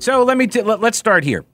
So 0.00 0.22
let 0.22 0.36
me 0.36 0.46
t- 0.46 0.62
let, 0.62 0.82
us 0.82 0.96
start 0.96 1.24
here. 1.24 1.44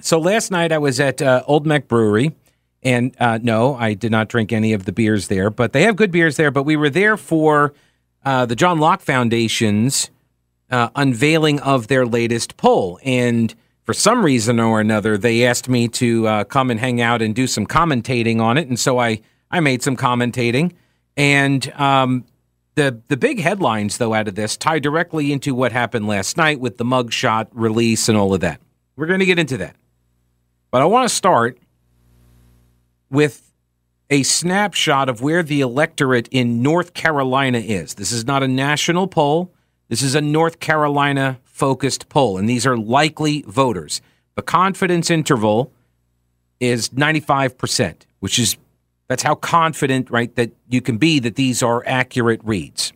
So 0.00 0.18
last 0.18 0.50
night 0.50 0.72
I 0.72 0.78
was 0.78 0.98
at 0.98 1.20
uh, 1.20 1.42
Old 1.46 1.66
Meck 1.66 1.88
Brewery, 1.88 2.34
and 2.82 3.14
uh, 3.20 3.38
no, 3.42 3.74
I 3.74 3.92
did 3.92 4.10
not 4.10 4.28
drink 4.28 4.50
any 4.50 4.72
of 4.72 4.86
the 4.86 4.92
beers 4.92 5.28
there, 5.28 5.50
but 5.50 5.72
they 5.72 5.82
have 5.82 5.94
good 5.94 6.10
beers 6.10 6.36
there. 6.36 6.50
But 6.50 6.62
we 6.62 6.76
were 6.76 6.88
there 6.88 7.18
for 7.18 7.74
uh, 8.24 8.46
the 8.46 8.56
John 8.56 8.80
Locke 8.80 9.02
Foundation's 9.02 10.10
uh, 10.70 10.88
unveiling 10.96 11.60
of 11.60 11.88
their 11.88 12.06
latest 12.06 12.56
poll, 12.56 12.98
and 13.04 13.54
for 13.84 13.92
some 13.92 14.24
reason 14.24 14.58
or 14.58 14.80
another, 14.80 15.18
they 15.18 15.44
asked 15.44 15.68
me 15.68 15.86
to 15.88 16.26
uh, 16.26 16.44
come 16.44 16.70
and 16.70 16.80
hang 16.80 17.00
out 17.00 17.20
and 17.20 17.34
do 17.34 17.46
some 17.46 17.66
commentating 17.66 18.40
on 18.40 18.56
it, 18.56 18.68
and 18.68 18.80
so 18.80 18.98
I 18.98 19.20
I 19.50 19.60
made 19.60 19.82
some 19.82 19.96
commentating, 19.96 20.72
and 21.16 21.70
um, 21.74 22.24
the 22.76 23.00
the 23.08 23.16
big 23.16 23.40
headlines 23.40 23.98
though 23.98 24.14
out 24.14 24.28
of 24.28 24.36
this 24.36 24.56
tie 24.56 24.78
directly 24.78 25.32
into 25.32 25.54
what 25.54 25.72
happened 25.72 26.06
last 26.06 26.36
night 26.36 26.60
with 26.60 26.76
the 26.76 26.84
mugshot 26.84 27.48
release 27.52 28.08
and 28.08 28.16
all 28.16 28.32
of 28.32 28.40
that. 28.40 28.60
We're 28.94 29.06
going 29.06 29.20
to 29.20 29.26
get 29.26 29.38
into 29.38 29.56
that. 29.58 29.76
But 30.70 30.82
I 30.82 30.84
want 30.84 31.08
to 31.08 31.14
start 31.14 31.58
with 33.10 33.50
a 34.10 34.22
snapshot 34.22 35.08
of 35.08 35.20
where 35.20 35.42
the 35.42 35.60
electorate 35.60 36.28
in 36.30 36.62
North 36.62 36.94
Carolina 36.94 37.58
is. 37.58 37.94
This 37.94 38.12
is 38.12 38.24
not 38.24 38.42
a 38.42 38.48
national 38.48 39.08
poll. 39.08 39.52
This 39.88 40.02
is 40.02 40.14
a 40.14 40.20
North 40.20 40.60
Carolina 40.60 41.40
focused 41.44 42.08
poll, 42.08 42.38
and 42.38 42.48
these 42.48 42.66
are 42.66 42.76
likely 42.76 43.42
voters. 43.46 44.00
The 44.34 44.42
confidence 44.42 45.10
interval 45.10 45.72
is 46.60 46.90
95%, 46.90 48.02
which 48.20 48.38
is 48.38 48.56
that's 49.08 49.22
how 49.22 49.34
confident, 49.34 50.10
right, 50.10 50.34
that 50.36 50.52
you 50.68 50.80
can 50.80 50.98
be 50.98 51.18
that 51.20 51.36
these 51.36 51.62
are 51.62 51.82
accurate 51.86 52.40
reads. 52.42 52.92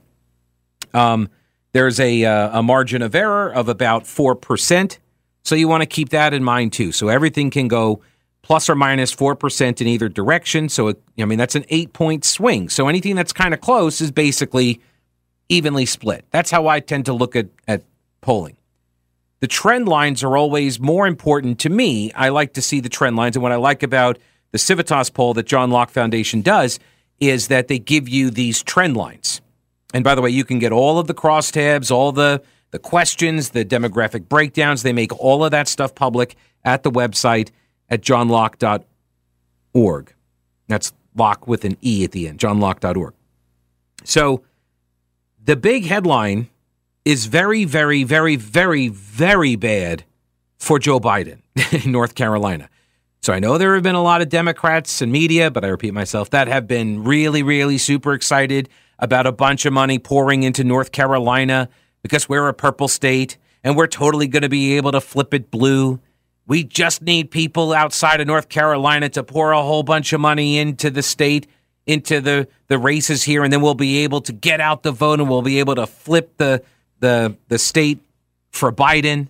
Um, 0.92 1.28
there's 1.72 2.00
a, 2.00 2.24
uh, 2.24 2.58
a 2.58 2.62
margin 2.62 3.02
of 3.02 3.14
error 3.14 3.52
of 3.52 3.68
about 3.68 4.04
4%. 4.04 4.98
So 5.44 5.54
you 5.54 5.68
want 5.68 5.82
to 5.82 5.86
keep 5.86 6.08
that 6.10 6.34
in 6.34 6.42
mind 6.42 6.72
too. 6.72 6.92
So 6.92 7.08
everything 7.08 7.50
can 7.50 7.68
go 7.68 8.02
plus 8.42 8.68
or 8.68 8.74
minus 8.74 9.14
4% 9.14 9.80
in 9.80 9.86
either 9.86 10.08
direction. 10.08 10.68
So, 10.68 10.88
it, 10.88 11.02
I 11.18 11.24
mean, 11.24 11.38
that's 11.38 11.54
an 11.54 11.64
eight 11.68 11.92
point 11.92 12.24
swing. 12.24 12.68
So 12.68 12.88
anything 12.88 13.14
that's 13.14 13.32
kind 13.32 13.54
of 13.54 13.60
close 13.60 14.00
is 14.00 14.10
basically 14.10 14.80
evenly 15.48 15.86
split. 15.86 16.24
That's 16.30 16.50
how 16.50 16.66
I 16.66 16.80
tend 16.80 17.06
to 17.06 17.12
look 17.12 17.36
at, 17.36 17.48
at 17.68 17.82
polling. 18.20 18.56
The 19.40 19.46
trend 19.46 19.88
lines 19.88 20.22
are 20.22 20.36
always 20.36 20.78
more 20.80 21.06
important 21.06 21.60
to 21.60 21.70
me. 21.70 22.12
I 22.12 22.28
like 22.28 22.54
to 22.54 22.62
see 22.62 22.80
the 22.80 22.88
trend 22.88 23.16
lines. 23.16 23.36
And 23.36 23.42
what 23.42 23.52
I 23.52 23.56
like 23.56 23.82
about 23.82 24.18
the 24.52 24.58
Civitas 24.58 25.10
poll 25.10 25.34
that 25.34 25.46
John 25.46 25.70
Locke 25.70 25.90
Foundation 25.90 26.42
does 26.42 26.78
is 27.18 27.48
that 27.48 27.68
they 27.68 27.78
give 27.78 28.08
you 28.08 28.30
these 28.30 28.62
trend 28.62 28.96
lines. 28.96 29.40
And 29.92 30.02
by 30.04 30.14
the 30.14 30.22
way, 30.22 30.30
you 30.30 30.44
can 30.44 30.58
get 30.58 30.72
all 30.72 30.98
of 30.98 31.06
the 31.06 31.14
crosstabs, 31.14 31.90
all 31.90 32.12
the 32.12 32.42
the 32.70 32.78
questions, 32.78 33.50
the 33.50 33.64
demographic 33.64 34.28
breakdowns. 34.28 34.82
They 34.82 34.92
make 34.92 35.12
all 35.18 35.44
of 35.44 35.50
that 35.50 35.66
stuff 35.68 35.94
public 35.94 36.36
at 36.64 36.82
the 36.82 36.90
website 36.90 37.50
at 37.88 38.00
johnlocke.org. 38.00 38.84
That's 40.68 40.92
lock 41.16 41.48
with 41.48 41.64
an 41.64 41.76
E 41.82 42.04
at 42.04 42.12
the 42.12 42.28
end, 42.28 42.38
johnlocke.org. 42.38 43.14
So 44.04 44.44
the 45.42 45.56
big 45.56 45.86
headline 45.86 46.48
is 47.04 47.26
very, 47.26 47.64
very, 47.64 48.04
very, 48.04 48.36
very, 48.36 48.86
very 48.88 49.56
bad 49.56 50.04
for 50.58 50.78
Joe 50.78 51.00
Biden 51.00 51.40
in 51.84 51.90
North 51.90 52.14
Carolina. 52.14 52.68
So 53.22 53.34
I 53.34 53.38
know 53.38 53.58
there 53.58 53.74
have 53.74 53.82
been 53.82 53.94
a 53.94 54.02
lot 54.02 54.22
of 54.22 54.30
Democrats 54.30 55.02
and 55.02 55.12
media, 55.12 55.50
but 55.50 55.62
I 55.62 55.68
repeat 55.68 55.92
myself, 55.92 56.30
that 56.30 56.48
have 56.48 56.66
been 56.66 57.04
really, 57.04 57.42
really 57.42 57.76
super 57.76 58.14
excited 58.14 58.68
about 58.98 59.26
a 59.26 59.32
bunch 59.32 59.66
of 59.66 59.74
money 59.74 59.98
pouring 59.98 60.42
into 60.42 60.64
North 60.64 60.90
Carolina 60.90 61.68
because 62.02 62.30
we're 62.30 62.48
a 62.48 62.54
purple 62.54 62.88
state 62.88 63.36
and 63.62 63.76
we're 63.76 63.86
totally 63.86 64.26
going 64.26 64.42
to 64.42 64.48
be 64.48 64.78
able 64.78 64.92
to 64.92 65.02
flip 65.02 65.34
it 65.34 65.50
blue. 65.50 66.00
We 66.46 66.64
just 66.64 67.02
need 67.02 67.30
people 67.30 67.74
outside 67.74 68.22
of 68.22 68.26
North 68.26 68.48
Carolina 68.48 69.10
to 69.10 69.22
pour 69.22 69.52
a 69.52 69.60
whole 69.60 69.82
bunch 69.82 70.14
of 70.14 70.20
money 70.20 70.58
into 70.58 70.90
the 70.90 71.02
state, 71.02 71.46
into 71.86 72.22
the, 72.22 72.48
the 72.68 72.78
races 72.78 73.22
here, 73.22 73.44
and 73.44 73.52
then 73.52 73.60
we'll 73.60 73.74
be 73.74 73.98
able 73.98 74.22
to 74.22 74.32
get 74.32 74.60
out 74.60 74.82
the 74.82 74.92
vote 74.92 75.20
and 75.20 75.28
we'll 75.28 75.42
be 75.42 75.58
able 75.58 75.74
to 75.74 75.86
flip 75.86 76.36
the 76.38 76.62
the 77.00 77.34
the 77.48 77.58
state 77.58 77.98
for 78.50 78.70
Biden. 78.70 79.28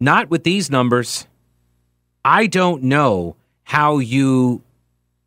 Not 0.00 0.30
with 0.30 0.44
these 0.44 0.70
numbers. 0.70 1.26
I 2.24 2.46
don't 2.46 2.84
know 2.84 3.36
how 3.64 3.98
you 3.98 4.62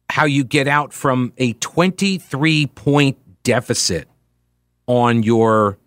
how 0.09 0.25
you 0.25 0.43
get 0.43 0.67
out 0.67 0.93
from 0.93 1.33
a 1.37 1.53
23 1.53 2.67
point 2.67 3.17
deficit 3.43 4.07
on 4.85 5.23
your 5.23 5.77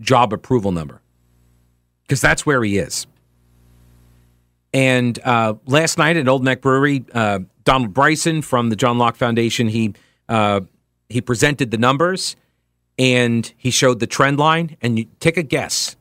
job 0.00 0.32
approval 0.32 0.72
number 0.72 1.00
because 2.02 2.20
that's 2.20 2.44
where 2.44 2.62
he 2.62 2.78
is. 2.78 3.06
And 4.74 5.18
uh, 5.24 5.54
last 5.66 5.98
night 5.98 6.16
at 6.16 6.28
Old 6.28 6.42
Meck 6.42 6.60
Brewery, 6.60 7.04
uh, 7.14 7.40
Donald 7.64 7.94
Bryson 7.94 8.42
from 8.42 8.70
the 8.70 8.76
John 8.76 8.98
Locke 8.98 9.16
Foundation 9.16 9.68
he 9.68 9.94
uh, 10.28 10.62
he 11.08 11.20
presented 11.20 11.70
the 11.70 11.78
numbers 11.78 12.36
and 12.98 13.52
he 13.56 13.70
showed 13.70 14.00
the 14.00 14.06
trend 14.06 14.38
line. 14.38 14.76
And 14.80 14.98
you 14.98 15.06
take 15.20 15.36
a 15.36 15.42
guess 15.42 15.96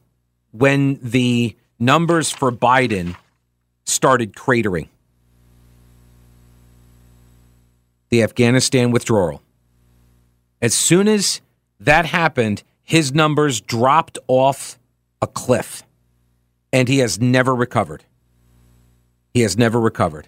when 0.52 1.00
the 1.02 1.56
numbers 1.82 2.30
for 2.30 2.52
Biden 2.52 3.16
started 3.84 4.34
cratering. 4.34 4.88
The 8.10 8.24
Afghanistan 8.24 8.92
withdrawal. 8.92 9.42
As 10.62 10.74
soon 10.74 11.08
as 11.08 11.42
that 11.80 12.06
happened, 12.06 12.64
his 12.84 13.14
numbers 13.14 13.60
dropped 13.60 14.20
off 14.28 14.78
a 15.22 15.28
cliff 15.28 15.84
and 16.72 16.88
he 16.88 17.00
has 17.00 17.20
never 17.20 17.56
recovered. 17.56 18.06
He 19.34 19.42
has 19.42 19.58
never 19.58 19.80
recovered. 19.80 20.28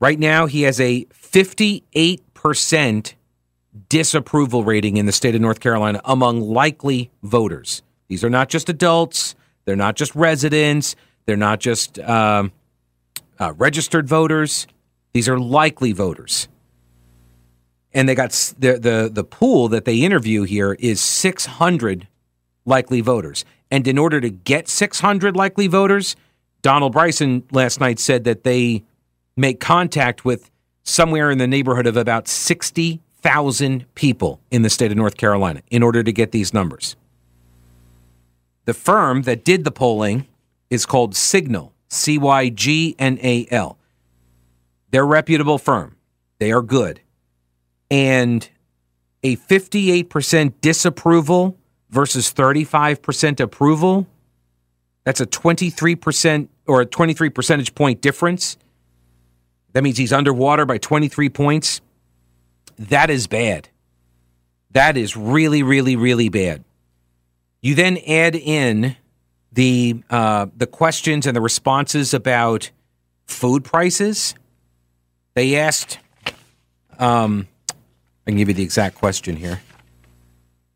Right 0.00 0.18
now, 0.18 0.46
he 0.46 0.62
has 0.62 0.80
a 0.80 1.06
58% 1.06 3.14
disapproval 3.88 4.64
rating 4.64 4.96
in 4.96 5.06
the 5.06 5.12
state 5.12 5.34
of 5.34 5.40
North 5.40 5.60
Carolina 5.60 6.00
among 6.04 6.40
likely 6.40 7.10
voters. 7.22 7.82
These 8.06 8.22
are 8.22 8.30
not 8.30 8.48
just 8.48 8.68
adults, 8.68 9.34
they're 9.68 9.76
not 9.76 9.96
just 9.96 10.14
residents. 10.14 10.96
They're 11.26 11.36
not 11.36 11.60
just 11.60 11.98
um, 11.98 12.52
uh, 13.38 13.52
registered 13.58 14.08
voters. 14.08 14.66
These 15.12 15.28
are 15.28 15.38
likely 15.38 15.92
voters. 15.92 16.48
And 17.92 18.08
they 18.08 18.14
got 18.14 18.30
the, 18.58 18.78
the, 18.78 19.10
the 19.12 19.24
pool 19.24 19.68
that 19.68 19.84
they 19.84 19.96
interview 19.96 20.44
here 20.44 20.72
is 20.80 21.02
600 21.02 22.08
likely 22.64 23.02
voters. 23.02 23.44
And 23.70 23.86
in 23.86 23.98
order 23.98 24.22
to 24.22 24.30
get 24.30 24.68
600 24.68 25.36
likely 25.36 25.66
voters, 25.66 26.16
Donald 26.62 26.94
Bryson 26.94 27.44
last 27.52 27.78
night 27.78 27.98
said 27.98 28.24
that 28.24 28.44
they 28.44 28.84
make 29.36 29.60
contact 29.60 30.24
with 30.24 30.50
somewhere 30.82 31.30
in 31.30 31.36
the 31.36 31.46
neighborhood 31.46 31.86
of 31.86 31.98
about 31.98 32.26
60,000 32.26 33.94
people 33.94 34.40
in 34.50 34.62
the 34.62 34.70
state 34.70 34.90
of 34.90 34.96
North 34.96 35.18
Carolina 35.18 35.60
in 35.70 35.82
order 35.82 36.02
to 36.02 36.10
get 36.10 36.32
these 36.32 36.54
numbers. 36.54 36.96
The 38.68 38.74
firm 38.74 39.22
that 39.22 39.46
did 39.46 39.64
the 39.64 39.70
polling 39.70 40.26
is 40.68 40.84
called 40.84 41.14
Cygnal, 41.14 41.72
C 41.88 42.18
Y 42.18 42.50
G 42.50 42.94
N 42.98 43.18
A 43.22 43.46
L. 43.50 43.78
They're 44.90 45.04
a 45.04 45.06
reputable 45.06 45.56
firm. 45.56 45.96
They 46.38 46.52
are 46.52 46.60
good. 46.60 47.00
And 47.90 48.46
a 49.22 49.36
58% 49.36 50.52
disapproval 50.60 51.56
versus 51.88 52.30
35% 52.30 53.40
approval, 53.40 54.06
that's 55.02 55.22
a 55.22 55.26
23% 55.26 56.48
or 56.66 56.82
a 56.82 56.84
23 56.84 57.30
percentage 57.30 57.74
point 57.74 58.02
difference. 58.02 58.58
That 59.72 59.82
means 59.82 59.96
he's 59.96 60.12
underwater 60.12 60.66
by 60.66 60.76
23 60.76 61.30
points. 61.30 61.80
That 62.78 63.08
is 63.08 63.28
bad. 63.28 63.70
That 64.72 64.98
is 64.98 65.16
really, 65.16 65.62
really, 65.62 65.96
really 65.96 66.28
bad. 66.28 66.64
You 67.60 67.74
then 67.74 67.98
add 68.06 68.36
in 68.36 68.96
the 69.52 70.02
uh, 70.10 70.46
the 70.56 70.66
questions 70.66 71.26
and 71.26 71.34
the 71.34 71.40
responses 71.40 72.14
about 72.14 72.70
food 73.26 73.64
prices. 73.64 74.34
They 75.34 75.56
asked, 75.56 75.98
um, 76.98 77.48
I 78.26 78.30
can 78.30 78.36
give 78.36 78.48
you 78.48 78.54
the 78.54 78.62
exact 78.62 78.96
question 78.96 79.36
here. 79.36 79.60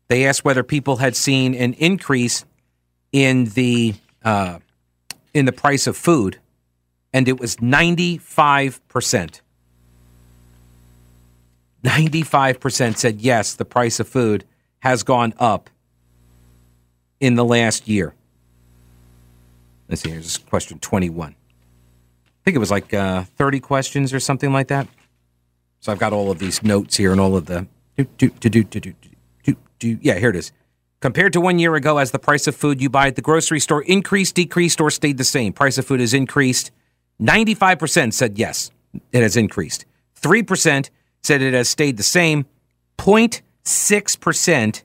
They 0.07 0.25
asked 0.25 0.43
whether 0.43 0.63
people 0.63 0.97
had 0.97 1.15
seen 1.15 1.55
an 1.55 1.73
increase 1.73 2.45
in 3.11 3.45
the 3.45 3.95
uh, 4.23 4.59
in 5.33 5.45
the 5.45 5.51
price 5.53 5.87
of 5.87 5.95
food, 5.95 6.39
and 7.13 7.27
it 7.27 7.39
was 7.39 7.61
ninety 7.61 8.17
five 8.17 8.85
percent. 8.89 9.41
Ninety 11.81 12.23
five 12.23 12.59
percent 12.59 12.97
said 12.97 13.21
yes, 13.21 13.53
the 13.53 13.65
price 13.65 13.99
of 13.99 14.07
food 14.07 14.43
has 14.79 15.03
gone 15.03 15.33
up 15.39 15.69
in 17.23 17.35
the 17.35 17.45
last 17.45 17.87
year. 17.87 18.13
Let's 19.87 20.01
see, 20.01 20.09
here's 20.09 20.37
question 20.37 20.77
21. 20.79 21.29
I 21.29 21.33
think 22.43 22.55
it 22.55 22.59
was 22.59 22.69
like 22.69 22.93
uh, 22.93 23.23
30 23.37 23.61
questions 23.61 24.13
or 24.13 24.19
something 24.19 24.51
like 24.51 24.67
that. 24.67 24.89
So 25.79 25.93
I've 25.93 25.99
got 25.99 26.11
all 26.11 26.31
of 26.31 26.39
these 26.39 26.61
notes 26.63 26.97
here 26.97 27.13
and 27.13 27.21
all 27.21 27.37
of 27.37 27.45
the. 27.45 27.65
Do, 27.95 28.03
do, 28.29 28.49
do, 28.49 28.63
do. 28.63 28.93
Yeah, 29.79 30.19
here 30.19 30.31
it 30.31 30.35
is. 30.35 30.51
Compared 30.99 31.31
to 31.33 31.39
one 31.41 31.59
year 31.59 31.75
ago, 31.75 31.97
has 31.97 32.11
the 32.11 32.19
price 32.19 32.45
of 32.45 32.57
food 32.57 32.81
you 32.81 32.89
buy 32.89 33.07
at 33.07 33.15
the 33.15 33.21
grocery 33.21 33.61
store 33.61 33.83
increased, 33.83 34.35
decreased, 34.35 34.81
or 34.81 34.91
stayed 34.91 35.17
the 35.17 35.23
same? 35.23 35.53
Price 35.53 35.77
of 35.77 35.85
food 35.85 36.01
has 36.01 36.13
increased. 36.13 36.71
95% 37.21 38.11
said 38.11 38.37
yes, 38.37 38.69
it 39.13 39.21
has 39.21 39.37
increased. 39.37 39.85
3% 40.21 40.89
said 41.21 41.41
it 41.41 41.53
has 41.53 41.69
stayed 41.69 41.95
the 41.95 42.03
same. 42.03 42.45
0.6%. 42.97 44.83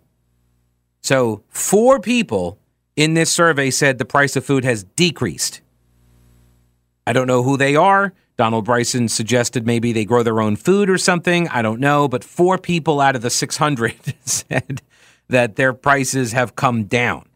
So, 1.00 1.42
four 1.48 2.00
people 2.00 2.58
in 2.96 3.14
this 3.14 3.30
survey 3.30 3.70
said 3.70 3.98
the 3.98 4.04
price 4.04 4.36
of 4.36 4.44
food 4.44 4.64
has 4.64 4.84
decreased. 4.84 5.60
I 7.06 7.12
don't 7.12 7.26
know 7.26 7.42
who 7.42 7.56
they 7.56 7.76
are. 7.76 8.12
Donald 8.36 8.64
Bryson 8.64 9.08
suggested 9.08 9.66
maybe 9.66 9.92
they 9.92 10.04
grow 10.04 10.22
their 10.22 10.40
own 10.40 10.56
food 10.56 10.88
or 10.90 10.98
something. 10.98 11.48
I 11.48 11.62
don't 11.62 11.80
know. 11.80 12.06
But 12.06 12.22
four 12.22 12.58
people 12.58 13.00
out 13.00 13.16
of 13.16 13.22
the 13.22 13.30
600 13.30 13.94
said 14.24 14.82
that 15.28 15.56
their 15.56 15.72
prices 15.72 16.32
have 16.32 16.54
come 16.54 16.84
down. 16.84 17.28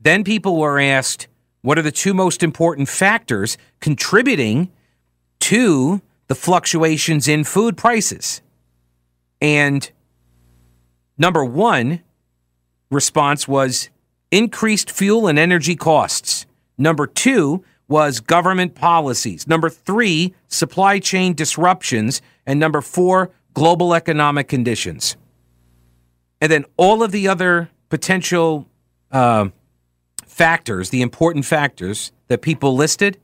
Then 0.00 0.24
people 0.24 0.56
were 0.56 0.78
asked, 0.78 1.26
what 1.62 1.78
are 1.78 1.82
the 1.82 1.90
two 1.90 2.14
most 2.14 2.42
important 2.44 2.88
factors 2.88 3.58
contributing 3.80 4.70
to 5.40 6.00
the 6.28 6.34
fluctuations 6.34 7.26
in 7.26 7.42
food 7.42 7.76
prices? 7.76 8.40
And 9.40 9.90
number 11.18 11.44
one 11.44 12.02
response 12.90 13.46
was 13.48 13.90
increased 14.30 14.90
fuel 14.90 15.26
and 15.26 15.38
energy 15.38 15.76
costs. 15.76 16.46
Number 16.78 17.06
two 17.06 17.64
was 17.88 18.20
government 18.20 18.74
policies. 18.74 19.46
Number 19.46 19.70
three, 19.70 20.34
supply 20.48 20.98
chain 20.98 21.34
disruptions. 21.34 22.20
And 22.44 22.58
number 22.58 22.80
four, 22.80 23.30
global 23.54 23.94
economic 23.94 24.48
conditions. 24.48 25.16
And 26.40 26.50
then 26.50 26.64
all 26.76 27.02
of 27.02 27.12
the 27.12 27.28
other 27.28 27.70
potential 27.88 28.68
uh, 29.10 29.48
factors, 30.26 30.90
the 30.90 31.02
important 31.02 31.44
factors 31.44 32.12
that 32.28 32.42
people 32.42 32.74
listed 32.74 33.18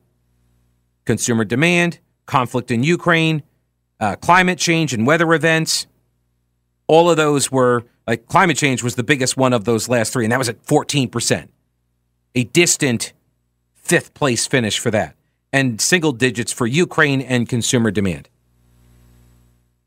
consumer 1.05 1.45
demand, 1.45 1.99
conflict 2.27 2.71
in 2.71 2.85
Ukraine, 2.85 3.43
uh, 4.01 4.17
climate 4.17 4.59
change 4.59 4.95
and 4.95 5.07
weather 5.07 5.35
events, 5.35 5.87
all 6.93 7.09
of 7.09 7.17
those 7.17 7.51
were 7.51 7.85
like 8.07 8.27
climate 8.27 8.59
change 8.59 8.83
was 8.83 8.97
the 8.97 9.03
biggest 9.03 9.35
one 9.35 9.55
of 9.55 9.65
those 9.65 9.89
last 9.89 10.13
three, 10.13 10.27
and 10.27 10.33
that 10.33 10.39
was 10.39 10.51
at 10.51 10.63
14%. 10.65 11.49
A 12.35 12.45
distant 12.45 13.15
fifth 13.75 14.13
place 14.13 14.47
finish 14.47 14.79
for 14.79 14.91
that, 14.91 15.17
and 15.55 15.81
single 15.81 16.13
digits 16.13 16.53
for 16.53 16.67
Ukraine 16.67 17.23
and 17.23 17.49
consumer 17.49 17.91
demand. 17.91 18.29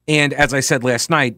And 0.08 0.34
as 0.34 0.52
I 0.52 0.62
said 0.62 0.84
last 0.84 1.12
night, 1.12 1.38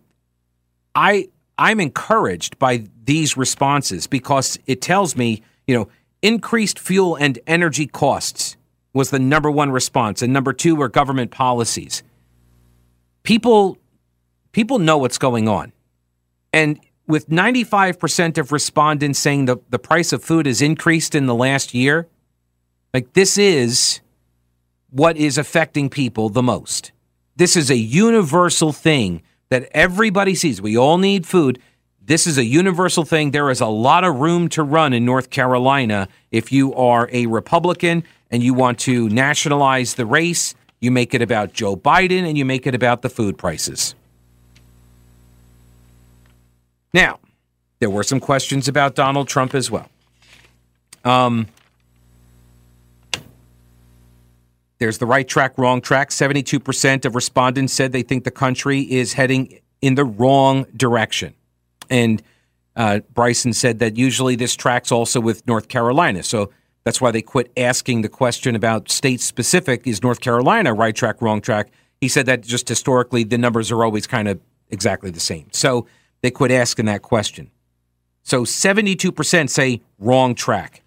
I 0.96 1.28
I'm 1.58 1.82
encouraged 1.82 2.58
by 2.60 2.86
these 3.04 3.36
responses 3.36 4.08
because 4.08 4.58
it 4.68 4.82
tells 4.82 5.18
me, 5.18 5.42
you 5.66 5.76
know, 5.76 5.90
increased 6.22 6.80
fuel 6.80 7.16
and 7.16 7.40
energy 7.46 7.88
costs 7.88 8.56
was 8.94 9.10
the 9.10 9.20
number 9.20 9.52
one 9.52 9.72
response, 9.72 10.22
and 10.22 10.32
number 10.32 10.54
two 10.54 10.78
were 10.78 10.88
government 10.88 11.32
policies. 11.32 12.04
People 13.24 13.78
people 14.58 14.80
know 14.80 14.98
what's 14.98 15.20
going 15.20 15.48
on. 15.48 15.72
And 16.52 16.80
with 17.06 17.30
95% 17.30 18.40
of 18.40 18.52
respondents 18.52 19.20
saying 19.20 19.46
the, 19.46 19.58
the 19.70 19.78
price 19.78 20.12
of 20.12 20.24
food 20.24 20.48
has 20.48 20.64
increased 20.64 21.14
in 21.14 21.28
the 21.28 21.36
last 21.36 21.76
year, 21.76 22.08
like 22.92 23.14
this 23.14 23.38
is 23.38 24.00
what 24.90 25.16
is 25.16 25.38
affecting 25.38 25.92
people 25.92 26.30
the 26.30 26.42
most. 26.42 26.92
This 27.36 27.56
is 27.56 27.70
a 27.70 27.78
universal 27.78 28.74
thing 28.74 29.22
that 29.50 29.70
everybody 29.74 30.34
sees. 30.34 30.60
We 30.60 30.76
all 30.76 30.98
need 30.98 31.28
food. 31.28 31.62
This 32.02 32.26
is 32.26 32.40
a 32.40 32.44
universal 32.44 33.06
thing. 33.06 33.30
There 33.30 33.52
is 33.52 33.62
a 33.62 33.68
lot 33.68 34.04
of 34.04 34.16
room 34.16 34.50
to 34.50 34.64
run 34.64 34.92
in 34.92 35.06
North 35.06 35.30
Carolina 35.30 36.08
if 36.32 36.52
you 36.52 36.74
are 36.74 37.08
a 37.12 37.28
Republican 37.28 38.04
and 38.32 38.42
you 38.42 38.56
want 38.56 38.80
to 38.80 39.08
nationalize 39.10 39.94
the 39.94 40.08
race. 40.08 40.56
You 40.80 40.90
make 40.90 41.14
it 41.14 41.22
about 41.22 41.54
Joe 41.54 41.76
Biden 41.76 42.28
and 42.28 42.40
you 42.40 42.44
make 42.44 42.66
it 42.66 42.74
about 42.74 43.04
the 43.04 43.10
food 43.12 43.38
prices. 43.38 43.94
Now, 46.94 47.20
there 47.80 47.90
were 47.90 48.04
some 48.04 48.20
questions 48.20 48.68
about 48.68 48.96
Donald 48.96 49.28
Trump 49.28 49.54
as 49.54 49.70
well. 49.70 49.90
Um, 51.04 51.48
there's 54.80 54.98
the 54.98 55.06
right 55.06 55.28
track, 55.28 55.58
wrong 55.58 55.82
track. 55.82 56.10
72% 56.10 57.06
of 57.06 57.16
respondents 57.16 57.74
said 57.74 57.92
they 57.92 58.04
think 58.04 58.24
the 58.24 58.32
country 58.32 58.82
is 58.82 59.14
heading 59.14 59.60
in 59.82 59.96
the 59.96 60.06
wrong 60.06 60.66
direction. 60.76 61.34
And 61.90 62.22
uh, 62.76 63.00
Bryson 63.14 63.54
said 63.54 63.80
that 63.80 63.98
usually 63.98 64.36
this 64.36 64.56
tracks 64.56 64.92
also 64.92 65.20
with 65.20 65.46
North 65.48 65.68
Carolina. 65.68 66.22
So 66.24 66.52
that's 66.84 67.02
why 67.02 67.12
they 67.12 67.22
quit 67.22 67.52
asking 67.58 68.02
the 68.02 68.10
question 68.10 68.56
about 68.56 68.90
state 68.90 69.20
specific 69.20 69.88
is 69.88 70.04
North 70.04 70.22
Carolina 70.22 70.74
right 70.74 70.96
track, 70.96 71.22
wrong 71.22 71.42
track. 71.42 71.70
He 72.00 72.08
said 72.08 72.28
that 72.28 72.42
just 72.42 72.70
historically 72.70 73.24
the 73.24 73.38
numbers 73.38 73.72
are 73.72 73.84
always 73.84 74.06
kind 74.06 74.28
of 74.28 74.40
exactly 74.70 75.10
the 75.10 75.20
same. 75.20 75.48
So 75.52 75.88
they 76.28 76.32
quit 76.32 76.52
asking 76.52 76.88
that 76.88 77.04
question. 77.04 77.50
So 78.24 78.44
72% 78.44 79.50
say 79.50 79.82
wrong 79.98 80.36
track. 80.36 80.84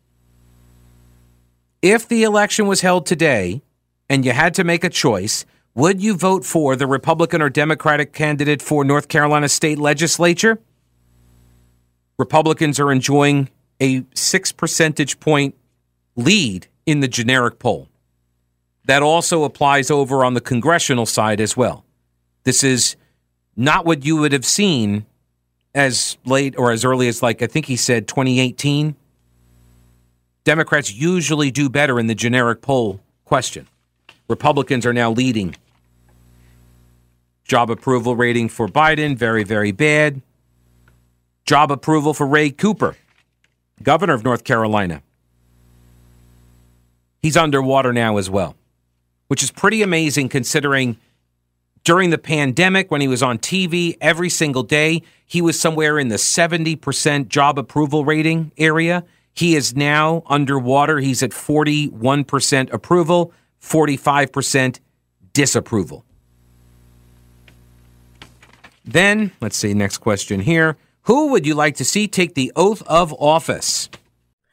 If 1.80 2.06
the 2.06 2.24
election 2.24 2.66
was 2.66 2.82
held 2.82 3.06
today 3.06 3.62
and 4.10 4.22
you 4.22 4.32
had 4.32 4.52
to 4.56 4.64
make 4.64 4.84
a 4.84 4.90
choice, 4.90 5.46
would 5.74 6.02
you 6.02 6.14
vote 6.14 6.44
for 6.44 6.76
the 6.76 6.86
Republican 6.86 7.40
or 7.40 7.48
Democratic 7.48 8.12
candidate 8.12 8.60
for 8.60 8.84
North 8.84 9.08
Carolina 9.08 9.48
state 9.48 9.78
legislature? 9.78 10.60
Republicans 12.18 12.78
are 12.78 12.92
enjoying 12.92 13.48
a 13.80 14.04
six 14.14 14.52
percentage 14.52 15.20
point 15.20 15.54
lead 16.16 16.66
in 16.84 17.00
the 17.00 17.08
generic 17.08 17.58
poll. 17.58 17.88
That 18.84 19.02
also 19.02 19.44
applies 19.44 19.90
over 19.90 20.22
on 20.22 20.34
the 20.34 20.42
congressional 20.42 21.06
side 21.06 21.40
as 21.40 21.56
well. 21.56 21.86
This 22.44 22.62
is 22.62 22.96
not 23.56 23.86
what 23.86 24.04
you 24.04 24.18
would 24.18 24.32
have 24.32 24.44
seen 24.44 25.06
as 25.74 26.16
late 26.24 26.54
or 26.58 26.72
as 26.72 26.84
early 26.84 27.08
as 27.08 27.22
like 27.22 27.42
I 27.42 27.46
think 27.46 27.66
he 27.66 27.76
said 27.76 28.08
2018. 28.08 28.96
Democrats 30.44 30.92
usually 30.92 31.50
do 31.50 31.68
better 31.68 32.00
in 32.00 32.06
the 32.06 32.14
generic 32.14 32.62
poll 32.62 33.00
question. 33.24 33.68
Republicans 34.28 34.86
are 34.86 34.92
now 34.92 35.10
leading. 35.10 35.54
Job 37.44 37.70
approval 37.70 38.16
rating 38.16 38.48
for 38.48 38.68
Biden, 38.68 39.16
very, 39.16 39.44
very 39.44 39.72
bad. 39.72 40.22
Job 41.44 41.70
approval 41.70 42.14
for 42.14 42.26
Roy 42.26 42.50
Cooper, 42.50 42.96
governor 43.82 44.14
of 44.14 44.24
North 44.24 44.44
Carolina. 44.44 45.02
He's 47.22 47.36
underwater 47.36 47.92
now 47.92 48.16
as 48.16 48.30
well, 48.30 48.56
which 49.28 49.42
is 49.42 49.50
pretty 49.50 49.82
amazing 49.82 50.28
considering 50.28 50.96
during 51.84 52.10
the 52.10 52.18
pandemic 52.18 52.90
when 52.90 53.00
he 53.00 53.08
was 53.08 53.22
on 53.22 53.38
TV 53.38 53.96
every 54.00 54.28
single 54.28 54.62
day, 54.62 55.02
he 55.26 55.40
was 55.40 55.58
somewhere 55.58 55.98
in 55.98 56.08
the 56.08 56.16
70% 56.16 57.28
job 57.28 57.58
approval 57.58 58.04
rating 58.04 58.52
area. 58.58 59.04
He 59.32 59.56
is 59.56 59.74
now 59.74 60.22
underwater. 60.26 60.98
He's 60.98 61.22
at 61.22 61.30
41% 61.30 62.72
approval, 62.72 63.32
45% 63.62 64.80
disapproval. 65.32 66.04
Then, 68.84 69.32
let's 69.40 69.56
see, 69.56 69.72
next 69.72 69.98
question 69.98 70.40
here. 70.40 70.76
Who 71.02 71.28
would 71.28 71.46
you 71.46 71.54
like 71.54 71.76
to 71.76 71.84
see 71.84 72.08
take 72.08 72.34
the 72.34 72.52
oath 72.56 72.82
of 72.86 73.14
office? 73.14 73.88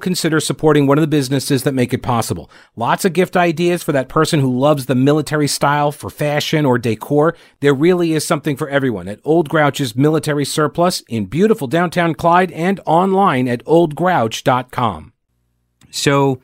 consider 0.00 0.40
supporting 0.40 0.86
one 0.86 0.98
of 0.98 1.02
the 1.02 1.06
businesses 1.06 1.62
that 1.62 1.74
make 1.74 1.94
it 1.94 2.02
possible. 2.02 2.50
Lots 2.74 3.04
of 3.04 3.12
gift 3.12 3.36
ideas 3.36 3.82
for 3.82 3.92
that 3.92 4.08
person 4.08 4.40
who 4.40 4.58
loves 4.58 4.86
the 4.86 4.94
military 4.94 5.46
style 5.46 5.92
for 5.92 6.10
fashion 6.10 6.66
or 6.66 6.78
decor. 6.78 7.36
There 7.60 7.74
really 7.74 8.12
is 8.12 8.26
something 8.26 8.56
for 8.56 8.68
everyone 8.68 9.06
at 9.06 9.20
Old 9.24 9.48
Grouch's 9.48 9.94
Military 9.94 10.44
Surplus 10.44 11.02
in 11.02 11.26
beautiful 11.26 11.66
downtown 11.66 12.14
Clyde 12.14 12.50
and 12.52 12.80
online 12.86 13.46
at 13.46 13.64
oldgrouch.com. 13.64 15.12
So, 15.90 16.40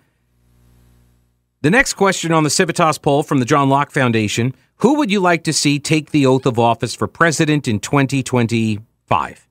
the 1.62 1.70
next 1.70 1.94
question 1.94 2.32
on 2.32 2.44
the 2.44 2.50
Civitas 2.50 2.98
poll 2.98 3.22
from 3.22 3.40
the 3.40 3.44
John 3.44 3.68
Locke 3.68 3.90
Foundation 3.90 4.54
Who 4.76 4.98
would 4.98 5.10
you 5.10 5.20
like 5.20 5.44
to 5.44 5.52
see 5.52 5.78
take 5.78 6.10
the 6.10 6.26
oath 6.26 6.46
of 6.46 6.58
office 6.58 6.94
for 6.94 7.08
president 7.08 7.66
in 7.66 7.80
2025? 7.80 9.48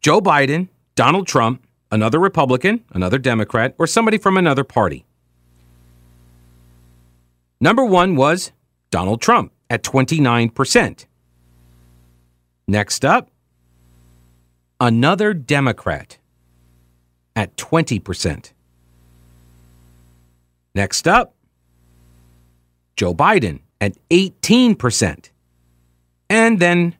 Joe 0.00 0.20
Biden, 0.20 0.68
Donald 0.94 1.26
Trump, 1.26 1.66
another 1.90 2.18
Republican, 2.18 2.84
another 2.92 3.18
Democrat, 3.18 3.74
or 3.78 3.86
somebody 3.86 4.18
from 4.18 4.36
another 4.36 4.64
party. 4.64 5.04
Number 7.60 7.84
one 7.84 8.16
was 8.16 8.52
Donald 8.90 9.20
Trump 9.20 9.52
at 9.68 9.82
29%. 9.82 11.06
Next 12.68 13.04
up, 13.04 13.30
another 14.80 15.34
Democrat 15.34 16.18
at 17.34 17.56
20%. 17.56 18.52
Next 20.74 21.08
up, 21.08 21.34
Joe 22.96 23.14
Biden 23.14 23.60
at 23.80 23.96
18%. 24.10 25.30
And 26.30 26.60
then 26.60 26.94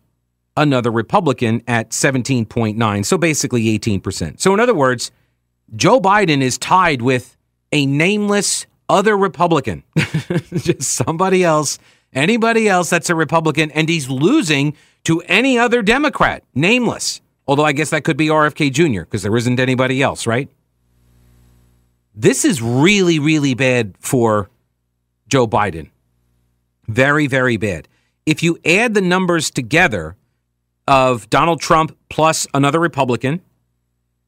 another 0.59 0.91
Republican 0.91 1.63
at 1.67 1.91
17.9, 1.91 3.05
so 3.05 3.17
basically 3.17 3.79
18%. 3.79 4.41
So 4.41 4.53
in 4.53 4.61
other 4.61 4.75
words, 4.75 5.11
Joe 5.75 6.01
Biden 6.01 6.43
is 6.43 6.59
tied 6.59 7.01
with 7.01 7.37
a 7.73 7.87
nameless 7.87 8.67
other 8.89 9.17
Republican. 9.17 9.85
Just 9.97 10.83
somebody 10.83 11.45
else, 11.45 11.79
anybody 12.13 12.69
else 12.69 12.91
that's 12.91 13.11
a 13.11 13.15
Republican 13.15 13.71
and 13.71 13.89
he's 13.89 14.11
losing 14.11 14.77
to 15.05 15.21
any 15.23 15.59
other 15.59 15.83
Democrat, 15.83 16.43
nameless. 16.55 17.21
Although 17.47 17.65
I 17.65 17.73
guess 17.73 17.91
that 17.91 18.05
could 18.05 18.17
be 18.17 18.29
RFK 18.29 18.73
Jr. 18.73 19.03
because 19.03 19.23
there 19.23 19.37
isn't 19.37 19.61
anybody 19.61 20.03
else, 20.03 20.27
right? 20.27 20.51
This 22.15 22.45
is 22.45 22.61
really 22.61 23.19
really 23.19 23.55
bad 23.55 23.95
for 24.01 24.51
Joe 25.29 25.47
Biden. 25.47 25.91
Very 26.89 27.27
very 27.27 27.57
bad. 27.57 27.89
If 28.27 28.43
you 28.43 28.59
add 28.65 28.93
the 28.93 29.01
numbers 29.01 29.51
together, 29.51 30.17
of 30.89 31.29
Donald 31.29 31.61
Trump 31.61 31.97
plus 32.09 32.47
another 32.55 32.81
Republican, 32.81 33.43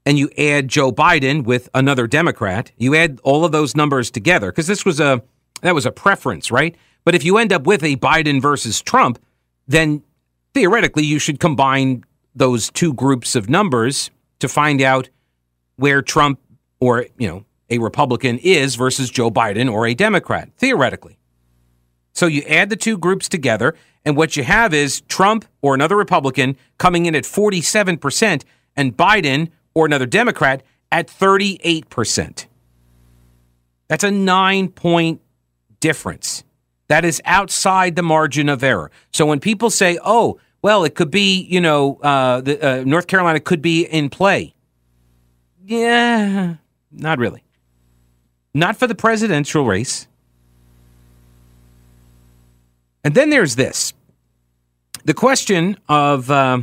and 0.04 0.18
you 0.18 0.30
add 0.36 0.68
Joe 0.68 0.92
Biden 0.92 1.44
with 1.44 1.70
another 1.74 2.06
Democrat, 2.06 2.70
you 2.76 2.94
add 2.94 3.18
all 3.24 3.44
of 3.44 3.52
those 3.52 3.74
numbers 3.74 4.10
together 4.10 4.52
because 4.52 4.66
this 4.66 4.84
was 4.84 5.00
a 5.00 5.22
that 5.62 5.74
was 5.74 5.86
a 5.86 5.92
preference, 5.92 6.50
right? 6.50 6.76
But 7.04 7.14
if 7.14 7.24
you 7.24 7.38
end 7.38 7.52
up 7.52 7.64
with 7.66 7.82
a 7.82 7.96
Biden 7.96 8.40
versus 8.40 8.80
Trump, 8.80 9.18
then 9.66 10.02
theoretically 10.54 11.04
you 11.04 11.18
should 11.18 11.40
combine 11.40 12.04
those 12.34 12.70
two 12.70 12.92
groups 12.94 13.34
of 13.34 13.48
numbers 13.48 14.10
to 14.38 14.48
find 14.48 14.80
out 14.80 15.08
where 15.76 16.02
Trump 16.02 16.40
or, 16.78 17.06
you 17.18 17.28
know, 17.28 17.44
a 17.68 17.78
Republican 17.78 18.38
is 18.38 18.74
versus 18.74 19.10
Joe 19.10 19.30
Biden 19.30 19.70
or 19.70 19.86
a 19.86 19.94
Democrat, 19.94 20.50
theoretically. 20.56 21.18
So 22.20 22.26
you 22.26 22.42
add 22.42 22.68
the 22.68 22.76
two 22.76 22.98
groups 22.98 23.30
together 23.30 23.74
and 24.04 24.14
what 24.14 24.36
you 24.36 24.42
have 24.42 24.74
is 24.74 25.00
Trump 25.08 25.46
or 25.62 25.74
another 25.74 25.96
Republican 25.96 26.54
coming 26.76 27.06
in 27.06 27.14
at 27.14 27.24
47% 27.24 28.42
and 28.76 28.94
Biden 28.94 29.48
or 29.72 29.86
another 29.86 30.04
Democrat 30.04 30.62
at 30.92 31.08
38%. 31.08 32.44
That's 33.88 34.04
a 34.04 34.10
nine 34.10 34.68
point 34.68 35.22
difference. 35.80 36.44
That 36.88 37.06
is 37.06 37.22
outside 37.24 37.96
the 37.96 38.02
margin 38.02 38.50
of 38.50 38.62
error. 38.62 38.90
So 39.14 39.24
when 39.24 39.40
people 39.40 39.70
say, 39.70 39.98
oh, 40.04 40.38
well, 40.60 40.84
it 40.84 40.94
could 40.94 41.10
be, 41.10 41.40
you 41.44 41.62
know, 41.62 42.00
uh, 42.02 42.42
the, 42.42 42.62
uh, 42.62 42.84
North 42.84 43.06
Carolina 43.06 43.40
could 43.40 43.62
be 43.62 43.86
in 43.86 44.10
play. 44.10 44.52
Yeah, 45.64 46.56
not 46.92 47.18
really. 47.18 47.44
Not 48.52 48.76
for 48.76 48.86
the 48.86 48.94
presidential 48.94 49.64
race. 49.64 50.06
And 53.04 53.14
then 53.14 53.30
there's 53.30 53.56
this 53.56 53.92
the 55.04 55.14
question 55.14 55.78
of 55.88 56.30
uh, 56.30 56.62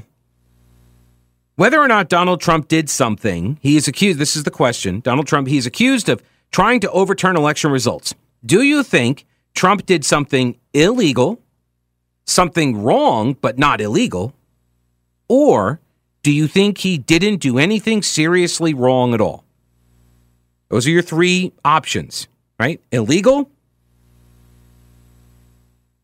whether 1.55 1.79
or 1.79 1.87
not 1.87 2.07
Donald 2.09 2.39
Trump 2.39 2.67
did 2.67 2.89
something. 2.89 3.57
He 3.61 3.77
is 3.77 3.87
accused, 3.87 4.19
this 4.19 4.35
is 4.35 4.43
the 4.43 4.51
question 4.51 4.99
Donald 4.99 5.27
Trump, 5.27 5.47
he's 5.47 5.65
accused 5.65 6.09
of 6.09 6.21
trying 6.51 6.79
to 6.81 6.91
overturn 6.91 7.35
election 7.35 7.71
results. 7.71 8.13
Do 8.45 8.61
you 8.61 8.83
think 8.83 9.25
Trump 9.55 9.85
did 9.85 10.05
something 10.05 10.57
illegal, 10.73 11.41
something 12.25 12.81
wrong, 12.81 13.33
but 13.33 13.57
not 13.57 13.81
illegal? 13.81 14.33
Or 15.27 15.81
do 16.23 16.31
you 16.31 16.47
think 16.47 16.77
he 16.79 16.97
didn't 16.97 17.37
do 17.37 17.57
anything 17.57 18.01
seriously 18.03 18.73
wrong 18.73 19.13
at 19.13 19.21
all? 19.21 19.43
Those 20.69 20.85
are 20.85 20.91
your 20.91 21.01
three 21.01 21.53
options, 21.65 22.27
right? 22.59 22.79
Illegal, 22.91 23.49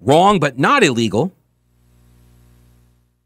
wrong 0.03 0.39
but 0.39 0.60
not 0.60 0.83
illegal, 0.83 1.31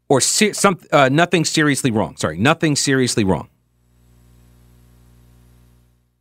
or 0.08 0.20
ser- 0.20 0.54
some, 0.54 0.78
uh, 0.92 1.08
nothing 1.10 1.44
seriously 1.44 1.90
wrong. 1.90 2.16
Sorry, 2.16 2.38
nothing 2.38 2.76
seriously 2.76 3.24
wrong. 3.24 3.48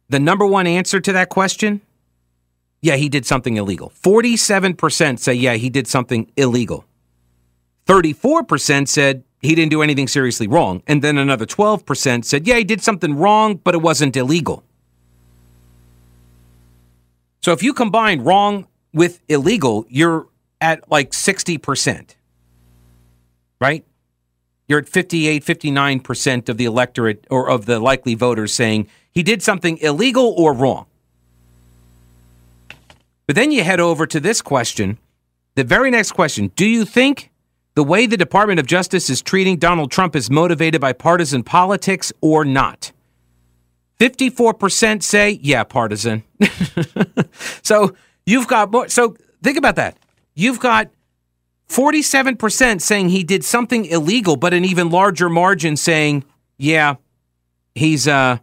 The 0.09 0.19
number 0.19 0.45
one 0.45 0.67
answer 0.67 0.99
to 0.99 1.13
that 1.13 1.29
question 1.29 1.81
yeah, 2.81 2.95
he 2.95 3.09
did 3.09 3.25
something 3.25 3.57
illegal. 3.57 3.91
47% 4.01 5.19
say, 5.19 5.33
yeah, 5.33 5.53
he 5.55 5.69
did 5.69 5.87
something 5.87 6.31
illegal. 6.37 6.85
34% 7.87 8.87
said 8.87 9.23
he 9.41 9.55
didn't 9.55 9.71
do 9.71 9.81
anything 9.81 10.07
seriously 10.07 10.47
wrong. 10.47 10.83
And 10.87 11.01
then 11.01 11.17
another 11.17 11.45
12% 11.45 12.25
said, 12.25 12.47
yeah, 12.47 12.57
he 12.57 12.63
did 12.63 12.81
something 12.81 13.15
wrong, 13.15 13.55
but 13.55 13.73
it 13.73 13.81
wasn't 13.81 14.15
illegal. 14.15 14.63
So 17.41 17.51
if 17.51 17.63
you 17.63 17.73
combine 17.73 18.21
wrong 18.21 18.67
with 18.93 19.21
illegal, 19.27 19.85
you're 19.89 20.27
at 20.61 20.89
like 20.89 21.11
60%. 21.11 22.15
Right? 23.59 23.85
You're 24.67 24.79
at 24.79 24.89
58, 24.89 25.43
59% 25.45 26.49
of 26.49 26.57
the 26.57 26.65
electorate 26.65 27.25
or 27.29 27.49
of 27.49 27.65
the 27.65 27.79
likely 27.79 28.15
voters 28.15 28.53
saying 28.53 28.87
he 29.11 29.23
did 29.23 29.41
something 29.41 29.77
illegal 29.77 30.33
or 30.37 30.53
wrong. 30.53 30.85
But 33.25 33.35
then 33.35 33.51
you 33.51 33.63
head 33.63 33.79
over 33.79 34.05
to 34.07 34.19
this 34.19 34.41
question. 34.41 34.97
The 35.55 35.63
very 35.63 35.89
next 35.89 36.11
question 36.11 36.51
Do 36.55 36.65
you 36.65 36.85
think 36.85 37.31
the 37.75 37.83
way 37.83 38.05
the 38.05 38.17
Department 38.17 38.59
of 38.59 38.65
Justice 38.65 39.09
is 39.09 39.21
treating 39.21 39.57
Donald 39.57 39.91
Trump 39.91 40.15
is 40.15 40.29
motivated 40.29 40.81
by 40.81 40.93
partisan 40.93 41.43
politics 41.43 42.11
or 42.21 42.45
not? 42.45 42.91
54% 43.99 45.01
say, 45.01 45.39
yeah, 45.41 45.63
partisan. 45.63 46.23
so 47.63 47.95
you've 48.25 48.47
got 48.47 48.71
more. 48.71 48.87
So 48.89 49.15
think 49.41 49.57
about 49.57 49.75
that. 49.77 49.97
You've 50.39 50.59
got 50.59 50.91
47% 51.67 52.79
saying 52.79 53.09
he 53.09 53.23
did 53.23 53.43
something 53.43 53.85
illegal, 53.85 54.35
but 54.35 54.53
an 54.53 54.65
even 54.65 54.91
larger 54.91 55.29
margin 55.29 55.75
saying, 55.75 56.25
yeah, 56.59 56.97
he's, 57.73 58.07
uh, 58.07 58.37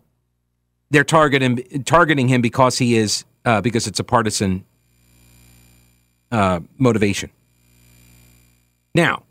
they're 0.91 1.05
targeting, 1.05 1.85
targeting 1.85 2.27
him 2.27 2.43
because 2.43 2.79
he 2.79 2.97
is, 2.97 3.25
uh, 3.45 3.61
because 3.61 3.87
it's 3.87 4.01
a 4.01 4.05
partisan 4.05 4.65
uh, 6.33 6.59
motivation. 6.79 7.31
Now, 8.93 9.23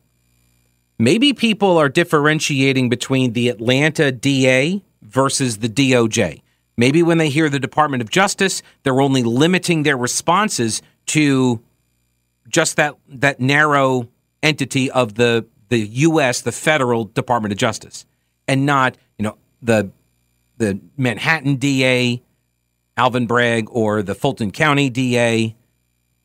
maybe 0.98 1.34
people 1.34 1.78
are 1.78 1.90
differentiating 1.90 2.88
between 2.88 3.34
the 3.34 3.50
Atlanta 3.50 4.10
DA 4.10 4.82
versus 5.02 5.58
the 5.58 5.68
DOJ. 5.68 6.42
Maybe 6.78 7.04
when 7.04 7.18
they 7.18 7.28
hear 7.28 7.50
the 7.50 7.60
Department 7.60 8.02
of 8.02 8.10
Justice, 8.10 8.64
they're 8.84 9.02
only 9.02 9.22
limiting 9.22 9.84
their 9.84 9.98
responses 9.98 10.82
to 11.08 11.62
just 12.48 12.76
that 12.78 12.96
that 13.08 13.40
narrow 13.40 14.10
entity 14.42 14.92
of 14.92 15.16
the 15.16 15.46
the 15.70 15.80
U.S. 15.80 16.42
the 16.42 16.52
federal 16.52 17.06
Department 17.06 17.52
of 17.52 17.58
Justice, 17.58 18.06
and 18.48 18.66
not 18.66 18.98
you 19.18 19.24
know 19.24 19.38
the 19.62 19.92
the 20.58 20.80
Manhattan 20.98 21.56
DA, 21.56 22.22
Alvin 22.98 23.26
Bragg, 23.26 23.68
or 23.72 24.04
the 24.04 24.16
Fulton 24.16 24.52
County 24.52 24.90
DA, 24.90 25.56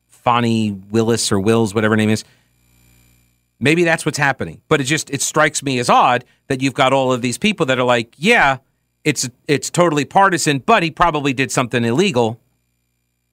Fani 0.07 0.71
Willis 0.71 1.31
or 1.31 1.39
Wills, 1.39 1.73
whatever 1.73 1.95
name 1.95 2.09
is. 2.09 2.23
Maybe 3.59 3.83
that's 3.83 4.05
what's 4.05 4.17
happening. 4.17 4.61
But 4.67 4.79
it 4.79 4.85
just 4.85 5.09
it 5.09 5.21
strikes 5.21 5.63
me 5.63 5.79
as 5.79 5.89
odd 5.89 6.23
that 6.47 6.61
you've 6.61 6.73
got 6.73 6.93
all 6.93 7.11
of 7.11 7.21
these 7.21 7.37
people 7.37 7.65
that 7.65 7.79
are 7.79 7.85
like, 7.85 8.13
yeah, 8.17 8.57
it's 9.03 9.29
it's 9.47 9.69
totally 9.69 10.05
partisan, 10.05 10.59
but 10.59 10.83
he 10.83 10.91
probably 10.91 11.33
did 11.33 11.51
something 11.51 11.83
illegal. 11.83 12.39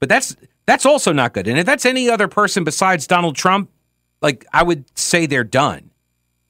But 0.01 0.09
that's 0.09 0.37
that's 0.67 0.85
also 0.85 1.13
not 1.13 1.33
good. 1.33 1.49
And 1.49 1.59
if 1.59 1.67
that's 1.67 1.87
any 1.87 2.11
other 2.11 2.29
person 2.29 2.65
besides 2.65 3.07
Donald 3.07 3.37
Trump, 3.37 3.71
like 4.21 4.45
I 4.53 4.63
would 4.63 4.85
say 4.99 5.27
they're 5.27 5.45
done. 5.45 5.91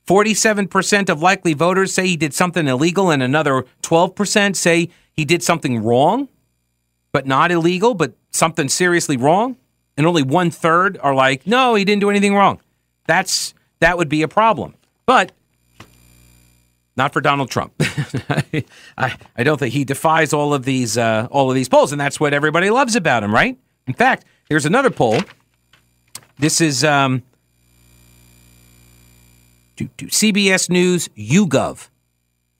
47% 0.07 1.11
of 1.11 1.21
likely 1.21 1.53
voters 1.53 1.93
say 1.93 2.07
he 2.07 2.17
did 2.17 2.33
something 2.33 2.69
illegal, 2.69 3.11
and 3.11 3.23
another 3.23 3.65
12% 3.83 4.55
say 4.55 4.89
he 5.13 5.25
did 5.25 5.43
something 5.43 5.83
wrong, 5.83 6.29
but 7.13 7.27
not 7.27 7.51
illegal, 7.51 7.95
but 7.95 8.15
something 8.31 8.69
seriously 8.69 9.17
wrong. 9.17 9.57
And 9.97 10.07
only 10.07 10.23
one 10.23 10.51
third 10.51 10.99
are 11.03 11.15
like, 11.15 11.47
no, 11.47 11.75
he 11.75 11.85
didn't 11.85 12.01
do 12.01 12.11
anything 12.11 12.35
wrong. 12.35 12.61
That's 13.07 13.55
that 13.81 13.99
would 13.99 14.09
be 14.09 14.23
a 14.23 14.29
problem. 14.29 14.75
But 15.07 15.33
not 16.97 17.13
for 17.13 17.21
Donald 17.21 17.51
Trump. 17.51 17.75
I, 18.99 19.17
I 19.37 19.43
don't 19.43 19.59
think 19.59 19.73
he 19.73 19.85
defies 19.85 20.33
all 20.33 20.55
of 20.55 20.65
these 20.65 20.97
uh, 20.97 21.29
all 21.31 21.51
of 21.51 21.55
these 21.55 21.69
polls, 21.69 21.93
and 21.93 22.01
that's 22.01 22.21
what 22.21 22.35
everybody 22.35 22.71
loves 22.71 22.95
about 22.95 23.23
him, 23.23 23.35
right? 23.35 23.59
In 23.87 23.95
fact, 23.95 24.25
here's 24.49 24.67
another 24.67 24.91
poll. 24.91 25.21
This 26.39 26.61
is 26.61 26.85
um, 26.85 27.23
CBS 29.77 30.69
News 30.69 31.09
YouGov. 31.17 31.89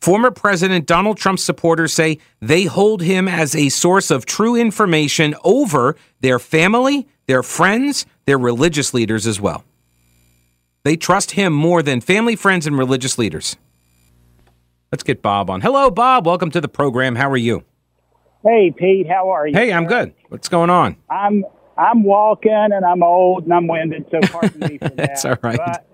Former 0.01 0.31
President 0.31 0.87
Donald 0.87 1.17
Trump's 1.17 1.43
supporters 1.43 1.93
say 1.93 2.19
they 2.41 2.65
hold 2.65 3.03
him 3.03 3.27
as 3.27 3.57
a 3.57 3.71
source 3.71 4.11
of 4.11 4.25
true 4.25 4.55
information 4.55 5.35
over 5.43 5.97
their 6.21 6.39
family, 6.39 7.09
their 7.27 7.43
friends, 7.43 8.07
their 8.25 8.39
religious 8.39 8.95
leaders 8.95 9.27
as 9.27 9.41
well. 9.41 9.65
They 10.85 10.97
trust 10.97 11.33
him 11.33 11.53
more 11.53 11.83
than 11.83 12.01
family, 12.01 12.37
friends, 12.37 12.67
and 12.67 12.79
religious 12.79 13.19
leaders. 13.19 13.57
Let's 14.93 15.03
get 15.03 15.23
Bob 15.23 15.51
on. 15.51 15.61
Hello, 15.61 15.91
Bob. 15.91 16.25
Welcome 16.25 16.53
to 16.53 16.61
the 16.61 16.69
program. 16.69 17.17
How 17.17 17.29
are 17.29 17.37
you? 17.37 17.65
Hey, 18.47 18.71
Pete. 18.71 19.09
How 19.09 19.31
are 19.31 19.49
you? 19.49 19.57
Hey, 19.57 19.73
I'm 19.73 19.87
good. 19.87 20.15
What's 20.29 20.49
going 20.49 20.71
on? 20.71 20.97
I'm 21.11 21.45
I'm 21.77 22.05
walking 22.05 22.53
and 22.53 22.85
I'm 22.85 23.03
old 23.03 23.45
and 23.45 23.53
I'm 23.53 23.67
winded, 23.67 24.07
so 24.11 24.21
pardon 24.21 24.61
me 24.61 24.79
for 24.79 24.89
that. 24.91 24.97
That's 24.97 25.25
all 25.25 25.37
right. 25.43 25.57
But, 25.57 25.87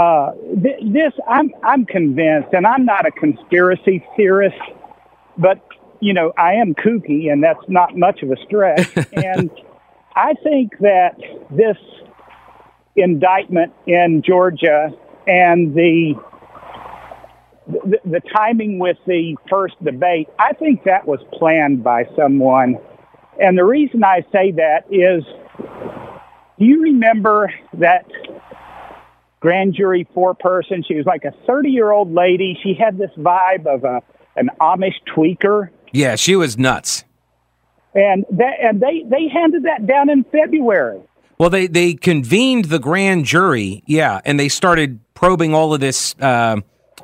uh, 0.00 0.32
th- 0.62 0.92
this 0.92 1.12
I'm 1.28 1.50
I'm 1.64 1.84
convinced, 1.84 2.52
and 2.52 2.66
I'm 2.66 2.84
not 2.84 3.06
a 3.06 3.10
conspiracy 3.10 4.06
theorist, 4.16 4.56
but 5.36 5.60
you 5.98 6.14
know 6.14 6.32
I 6.38 6.54
am 6.54 6.74
kooky, 6.74 7.32
and 7.32 7.42
that's 7.42 7.64
not 7.68 7.96
much 7.96 8.22
of 8.22 8.30
a 8.30 8.36
stretch. 8.46 8.88
and 9.12 9.50
I 10.14 10.34
think 10.44 10.78
that 10.78 11.18
this 11.50 11.76
indictment 12.96 13.72
in 13.86 14.22
Georgia 14.22 14.90
and 15.26 15.74
the, 15.74 16.14
the 17.70 17.98
the 18.04 18.20
timing 18.34 18.78
with 18.78 18.96
the 19.06 19.36
first 19.48 19.82
debate, 19.82 20.28
I 20.38 20.52
think 20.52 20.84
that 20.84 21.06
was 21.06 21.20
planned 21.32 21.82
by 21.82 22.04
someone. 22.16 22.76
And 23.40 23.56
the 23.56 23.64
reason 23.64 24.04
I 24.04 24.22
say 24.32 24.52
that 24.52 24.84
is, 24.90 25.24
do 26.58 26.64
you 26.64 26.82
remember 26.82 27.52
that 27.74 28.06
grand 29.40 29.74
jury 29.74 30.06
four 30.14 30.34
person. 30.34 30.84
She 30.86 30.94
was 30.94 31.06
like 31.06 31.24
a 31.24 31.32
30 31.46 31.70
year 31.70 31.90
old 31.90 32.12
lady. 32.12 32.58
She 32.62 32.74
had 32.74 32.98
this 32.98 33.10
vibe 33.18 33.66
of 33.66 33.84
a 33.84 34.02
an 34.36 34.50
Amish 34.60 34.94
tweaker. 35.14 35.70
Yeah, 35.92 36.14
she 36.14 36.36
was 36.36 36.56
nuts. 36.56 37.04
And 37.94 38.24
that 38.30 38.54
and 38.62 38.80
they 38.80 39.02
they 39.08 39.28
handed 39.28 39.64
that 39.64 39.86
down 39.86 40.08
in 40.08 40.24
February. 40.24 41.00
Well, 41.38 41.50
they 41.50 41.66
they 41.66 41.94
convened 41.94 42.66
the 42.66 42.78
grand 42.78 43.24
jury, 43.24 43.82
yeah, 43.86 44.20
and 44.24 44.38
they 44.38 44.48
started 44.48 45.00
probing 45.14 45.54
all 45.54 45.74
of 45.74 45.80
this, 45.80 46.14
uh, 46.20 46.60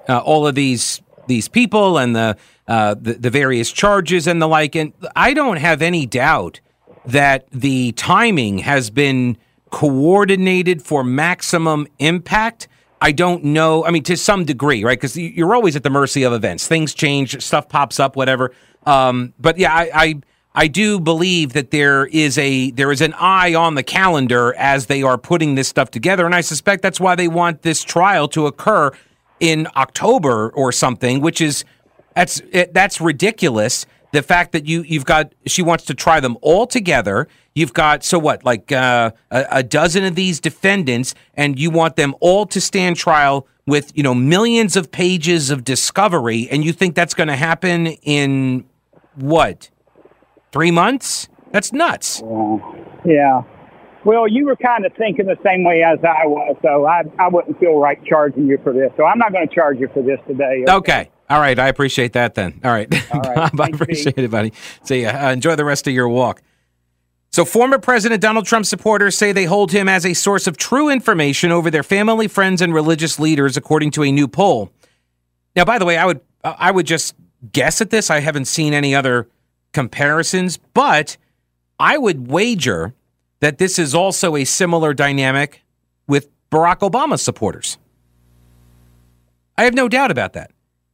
uh, 0.09 0.19
all 0.19 0.47
of 0.47 0.55
these 0.55 1.01
these 1.27 1.49
people 1.49 1.99
and 1.99 2.15
the, 2.15 2.37
uh, 2.69 2.95
the 2.95 3.15
the 3.15 3.31
various 3.31 3.73
charges 3.73 4.27
and 4.27 4.41
the 4.41 4.47
like. 4.47 4.75
And 4.75 4.93
I 5.15 5.35
don't 5.35 5.57
have 5.57 5.83
any 5.83 6.07
doubt 6.07 6.61
that 7.05 7.47
the 7.51 7.93
timing 7.93 8.59
has 8.59 8.91
been 8.91 9.37
coordinated 9.71 10.83
for 10.83 11.05
maximum 11.05 11.87
impact. 11.99 12.69
I 13.01 13.13
don't 13.13 13.45
know. 13.45 13.85
I 13.85 13.91
mean, 13.91 14.03
to 14.05 14.17
some 14.17 14.45
degree, 14.45 14.83
right? 14.83 14.99
Because 14.99 15.17
you're 15.17 15.55
always 15.55 15.77
at 15.77 15.83
the 15.83 15.91
mercy 15.91 16.23
of 16.23 16.33
events. 16.33 16.67
Things 16.67 16.95
change, 16.95 17.41
stuff 17.43 17.69
pops 17.69 18.01
up, 18.01 18.17
whatever. 18.17 18.53
Um, 18.85 19.35
but 19.39 19.59
yeah, 19.59 19.75
I, 19.75 19.91
I 19.93 20.15
I 20.59 20.69
do 20.69 20.99
believe 20.99 21.53
that 21.53 21.71
there 21.71 22.07
is 22.07 22.39
a 22.39 22.71
there 22.71 22.91
is 22.91 23.03
an 23.03 23.13
eye 23.19 23.55
on 23.55 23.75
the 23.75 23.83
calendar 23.83 24.55
as 24.55 24.87
they 24.87 25.03
are 25.03 25.19
putting 25.19 25.55
this 25.55 25.69
stuff 25.69 25.91
together, 25.91 26.25
and 26.25 26.35
I 26.35 26.41
suspect 26.41 26.83
that's 26.83 26.99
why 26.99 27.15
they 27.15 27.29
want 27.29 27.61
this 27.63 27.85
trial 27.85 28.27
to 28.29 28.47
occur 28.47 28.91
in 29.41 29.69
October 29.77 30.51
or 30.51 30.73
something, 30.73 31.21
which 31.21 31.41
is 31.41 31.65
that's 32.15 32.41
that's 32.73 33.01
ridiculous 33.01 33.87
the 34.13 34.23
fact 34.23 34.53
that 34.53 34.67
you 34.67 34.83
you've 34.83 35.05
got 35.05 35.33
she 35.47 35.63
wants 35.63 35.85
to 35.85 35.95
try 35.95 36.21
them 36.21 36.37
all 36.41 36.67
together. 36.67 37.29
You've 37.55 37.73
got 37.73 38.05
so 38.05 38.19
what 38.19 38.45
like 38.45 38.73
uh, 38.73 39.11
a, 39.31 39.47
a, 39.51 39.63
dozen 39.63 40.05
of 40.05 40.15
these 40.15 40.41
defendants, 40.41 41.15
and 41.35 41.59
you 41.59 41.71
want 41.71 41.97
them 41.97 42.15
all 42.21 42.47
to 42.47 42.61
stand 42.61 42.97
trial 42.97 43.47
with 43.67 43.93
you 43.97 44.03
know 44.03 44.15
millions 44.15 44.77
of 44.77 44.91
pages 44.91 45.51
of 45.51 45.65
discovery, 45.65 46.49
and 46.51 46.65
you 46.65 46.73
think 46.73 46.95
that's 46.95 47.15
going 47.15 47.29
to 47.29 47.37
happen 47.37 47.89
in 47.89 48.65
what 49.15 49.71
three 50.53 50.71
months? 50.71 51.29
That's 51.53 51.73
nuts. 51.73 52.23
Yeah. 52.25 52.59
yeah. 53.05 53.43
Well, 54.07 54.29
you 54.29 54.47
were 54.47 54.55
kind 54.55 54.87
of 54.87 54.93
thinking 54.93 55.27
the 55.27 55.37
same 55.45 55.65
way 55.65 55.83
as 55.83 55.99
I 56.05 56.27
was, 56.27 56.57
so 56.63 56.87
I 56.87 57.03
I 57.19 57.29
wouldn't 57.29 57.59
feel 57.59 57.77
right 57.81 57.99
charging 58.05 58.47
you 58.47 58.57
for 58.63 58.73
this. 58.73 58.93
So 58.97 59.05
I'm 59.05 59.19
not 59.19 59.33
going 59.33 59.49
to 59.49 59.53
charge 59.53 59.81
you 59.81 59.89
for 59.93 60.01
this 60.01 60.21
today. 60.29 60.63
okay. 60.63 60.73
okay. 60.73 61.11
All 61.29 61.41
right, 61.41 61.59
I 61.59 61.67
appreciate 61.67 62.13
that 62.13 62.37
then. 62.37 62.61
All 62.63 62.71
right, 62.71 62.89
All 63.13 63.21
right. 63.21 63.51
I 63.61 63.67
appreciate 63.67 64.17
it, 64.17 64.31
buddy. 64.31 64.53
See 64.85 65.03
ya. 65.03 65.09
Uh, 65.09 65.33
enjoy 65.33 65.57
the 65.57 65.65
rest 65.65 65.89
of 65.89 65.93
your 65.93 66.09
walk. 66.09 66.41
So, 67.33 67.45
former 67.45 67.79
President 67.79 68.23
Donald 68.23 68.47
Trump 68.47 68.65
supporters 68.65 69.19
say 69.19 69.33
they 69.33 69.45
hold 69.45 69.73
him 69.73 69.89
as 69.89 70.07
a 70.07 70.15
source 70.15 70.47
of 70.47 70.57
true 70.57 70.89
information 70.89 71.51
over 71.51 71.69
their 71.69 71.83
family, 71.83 72.29
friends, 72.29 72.63
and 72.63 72.73
religious 72.73 73.19
leaders, 73.19 73.57
according 73.57 73.91
to 73.91 74.05
a 74.05 74.13
new 74.13 74.29
poll. 74.29 74.71
Now, 75.57 75.65
by 75.65 75.81
the 75.81 75.85
way, 75.85 75.99
I 75.99 76.07
would 76.07 76.21
I 76.45 76.71
would 76.71 76.87
just 76.87 77.17
guess 77.53 77.81
at 77.81 77.91
this. 77.91 78.09
I 78.09 78.21
haven't 78.21 78.45
seen 78.45 78.73
any 78.73 78.95
other 78.95 79.27
comparisons, 79.73 80.59
but 80.75 81.17
I 81.81 81.99
would 81.99 82.31
wager 82.31 82.95
that 83.41 83.59
this 83.59 83.79
is 83.79 83.95
also 83.95 84.37
a 84.37 84.45
similar 84.45 84.95
dynamic 84.95 85.65
with 86.07 86.29
Barack 86.51 86.79
Obama 86.79 87.19
supporters. 87.19 87.79
I 89.59 89.65
have 89.65 89.75
no 89.75 89.89
doubt 89.89 90.11
about 90.11 90.35
that 90.35 90.51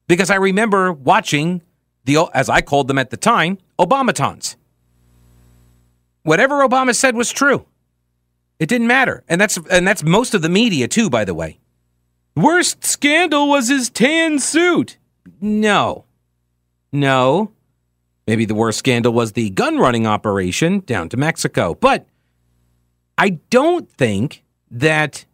because 0.09 0.31
I 0.31 0.37
remember 0.37 0.93
watching 0.93 1.63
the, 2.05 2.29
as 2.35 2.49
I 2.49 2.61
called 2.61 2.89
them 2.89 2.99
at 2.99 3.11
the 3.11 3.17
time, 3.17 3.59
Obamatons. 3.79 4.57
Whatever 6.23 6.67
Obama 6.67 6.95
said 6.95 7.17
was 7.17 7.33
true. 7.33 7.67
It 8.59 8.69
didn't 8.69 8.87
matter. 8.87 9.25
And 9.29 9.41
that's 9.41 9.59
and 9.71 9.87
that's 9.87 10.05
most 10.05 10.35
of 10.35 10.43
the 10.43 10.49
media 10.49 10.87
too, 10.87 11.11
by 11.11 11.25
the 11.25 11.35
way. 11.35 11.59
Worst 12.37 12.85
scandal 12.85 13.49
was 13.49 13.69
his 13.69 13.91
tan 13.91 14.39
suit. 14.39 14.99
No. 15.41 16.05
No. 16.93 17.51
Maybe 18.27 18.45
the 18.45 18.55
worst 18.55 18.79
scandal 18.79 19.13
was 19.13 19.33
the 19.33 19.51
gun 19.51 19.79
running 19.79 20.07
operation 20.07 20.81
down 20.81 21.09
to 21.09 21.17
Mexico. 21.17 21.75
But 21.75 22.07
I 23.23 23.39
don't 23.51 23.89
think 23.89 24.43
that 24.73 25.27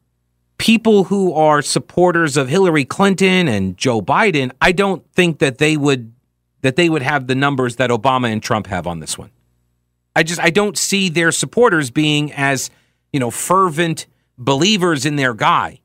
people 0.59 1.05
who 1.05 1.33
are 1.33 1.63
supporters 1.63 2.37
of 2.37 2.47
Hillary 2.51 2.85
Clinton 2.85 3.49
and 3.49 3.79
Joe 3.79 4.03
Biden, 4.03 4.53
I 4.61 4.73
don't 4.73 5.11
think 5.15 5.39
that 5.39 5.57
they 5.57 5.79
would 5.79 6.13
that 6.61 6.77
they 6.77 6.91
would 6.91 7.01
have 7.01 7.29
the 7.29 7.35
numbers 7.35 7.77
that 7.77 7.89
Obama 7.89 8.31
and 8.31 8.43
Trump 8.43 8.67
have 8.67 8.87
on 8.87 9.01
this 9.01 9.17
one. 9.17 9.31
I 10.15 10.23
just 10.23 10.39
I 10.39 10.51
don't 10.51 10.77
see 10.77 11.09
their 11.09 11.33
supporters 11.33 11.91
being 11.91 12.31
as, 12.35 12.69
you 13.11 13.21
know, 13.21 13.31
fervent 13.31 14.05
believers 14.37 15.07
in 15.07 15.17
their 15.17 15.33
guy. 15.33 15.81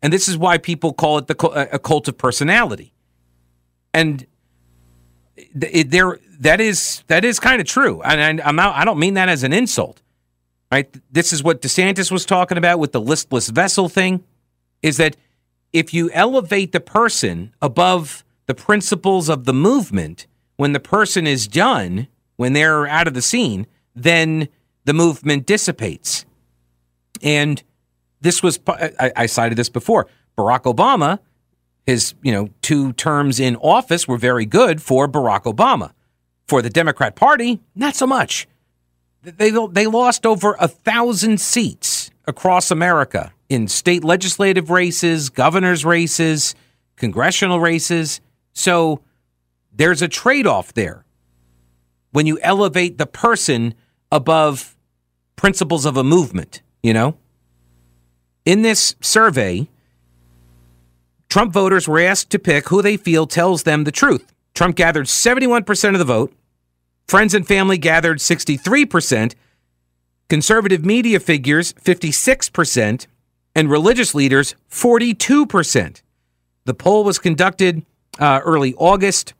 And 0.00 0.12
this 0.12 0.28
is 0.28 0.38
why 0.38 0.56
people 0.56 0.92
call 0.92 1.18
it 1.18 1.26
the 1.26 1.36
uh, 1.36 1.66
a 1.72 1.80
cult 1.80 2.06
of 2.06 2.16
personality. 2.16 2.92
And 3.92 4.24
there 5.52 6.20
that 6.38 6.60
is 6.60 7.02
that 7.08 7.24
is 7.24 7.40
kind 7.40 7.60
of 7.60 7.66
true. 7.66 8.02
And 8.02 8.40
I'm 8.40 8.54
not, 8.54 8.76
I 8.76 8.84
don't 8.84 9.00
mean 9.00 9.14
that 9.14 9.28
as 9.28 9.42
an 9.42 9.52
insult 9.52 10.00
right? 10.70 10.94
This 11.10 11.32
is 11.32 11.42
what 11.42 11.62
DeSantis 11.62 12.10
was 12.10 12.24
talking 12.26 12.58
about 12.58 12.78
with 12.78 12.92
the 12.92 13.00
listless 13.00 13.48
vessel 13.48 13.88
thing 13.88 14.24
is 14.82 14.96
that 14.98 15.16
if 15.72 15.92
you 15.92 16.10
elevate 16.12 16.72
the 16.72 16.80
person 16.80 17.54
above 17.60 18.24
the 18.46 18.54
principles 18.54 19.28
of 19.28 19.44
the 19.44 19.52
movement, 19.52 20.26
when 20.56 20.72
the 20.72 20.80
person 20.80 21.26
is 21.26 21.46
done, 21.46 22.08
when 22.36 22.52
they're 22.52 22.86
out 22.86 23.06
of 23.06 23.14
the 23.14 23.22
scene, 23.22 23.66
then 23.94 24.48
the 24.84 24.94
movement 24.94 25.46
dissipates. 25.46 26.24
And 27.22 27.62
this 28.20 28.42
was, 28.42 28.58
I, 28.66 29.12
I 29.16 29.26
cited 29.26 29.58
this 29.58 29.68
before. 29.68 30.06
Barack 30.36 30.62
Obama, 30.62 31.18
His, 31.86 32.14
you 32.22 32.32
know, 32.32 32.48
two 32.62 32.92
terms 32.94 33.40
in 33.40 33.56
office 33.56 34.06
were 34.08 34.18
very 34.18 34.46
good 34.46 34.80
for 34.80 35.08
Barack 35.08 35.42
Obama. 35.42 35.92
For 36.46 36.62
the 36.62 36.70
Democrat 36.70 37.14
Party, 37.14 37.60
not 37.74 37.94
so 37.94 38.06
much. 38.06 38.48
They, 39.22 39.50
they 39.50 39.86
lost 39.86 40.24
over 40.24 40.56
a 40.60 40.68
thousand 40.68 41.40
seats 41.40 42.10
across 42.26 42.70
America 42.70 43.32
in 43.48 43.68
state 43.68 44.04
legislative 44.04 44.70
races, 44.70 45.30
governor's 45.30 45.84
races, 45.84 46.54
congressional 46.96 47.60
races. 47.60 48.20
So 48.52 49.00
there's 49.72 50.02
a 50.02 50.08
trade 50.08 50.46
off 50.46 50.72
there 50.74 51.04
when 52.10 52.26
you 52.26 52.38
elevate 52.42 52.98
the 52.98 53.06
person 53.06 53.74
above 54.10 54.76
principles 55.36 55.84
of 55.84 55.96
a 55.96 56.04
movement, 56.04 56.62
you 56.82 56.92
know? 56.92 57.16
In 58.44 58.62
this 58.62 58.96
survey, 59.00 59.68
Trump 61.28 61.52
voters 61.52 61.86
were 61.86 62.00
asked 62.00 62.30
to 62.30 62.38
pick 62.38 62.68
who 62.68 62.82
they 62.82 62.96
feel 62.96 63.26
tells 63.26 63.64
them 63.64 63.84
the 63.84 63.92
truth. 63.92 64.32
Trump 64.54 64.74
gathered 64.74 65.06
71% 65.06 65.92
of 65.92 65.98
the 65.98 66.04
vote. 66.04 66.32
Friends 67.08 67.32
and 67.34 67.46
family 67.46 67.78
gathered 67.78 68.18
63%. 68.18 69.34
Conservative 70.28 70.84
media 70.84 71.18
figures 71.18 71.72
56%. 71.72 73.06
And 73.54 73.70
religious 73.70 74.14
leaders 74.14 74.54
42%. 74.70 76.02
The 76.66 76.74
poll 76.74 77.02
was 77.02 77.18
conducted 77.18 77.84
uh, 78.18 78.40
early 78.44 78.74
August 78.74 79.34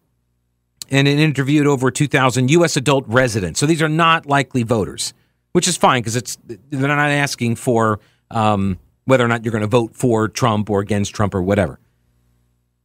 and 0.91 1.07
it 1.07 1.19
interviewed 1.19 1.67
over 1.67 1.91
2,000 1.91 2.51
U.S. 2.53 2.77
adult 2.77 3.05
residents. 3.07 3.61
So 3.61 3.67
these 3.67 3.83
are 3.83 3.89
not 3.89 4.27
likely 4.27 4.63
voters, 4.63 5.13
which 5.53 5.69
is 5.69 5.77
fine 5.77 6.01
because 6.01 6.17
it's 6.17 6.39
they're 6.47 6.89
not 6.89 7.11
asking 7.11 7.57
for 7.57 8.01
um, 8.31 8.79
whether 9.05 9.25
or 9.25 9.29
not 9.29 9.45
you're 9.45 9.53
going 9.53 9.63
to 9.63 9.69
vote 9.69 9.95
for 9.95 10.29
Trump 10.29 10.71
or 10.71 10.81
against 10.81 11.15
Trump 11.15 11.35
or 11.35 11.43
whatever. 11.43 11.79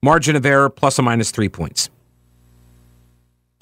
Margin 0.01 0.35
of 0.35 0.45
error 0.45 0.69
plus 0.69 0.99
or 0.99 1.03
minus 1.03 1.31
three 1.31 1.49
points. 1.49 1.89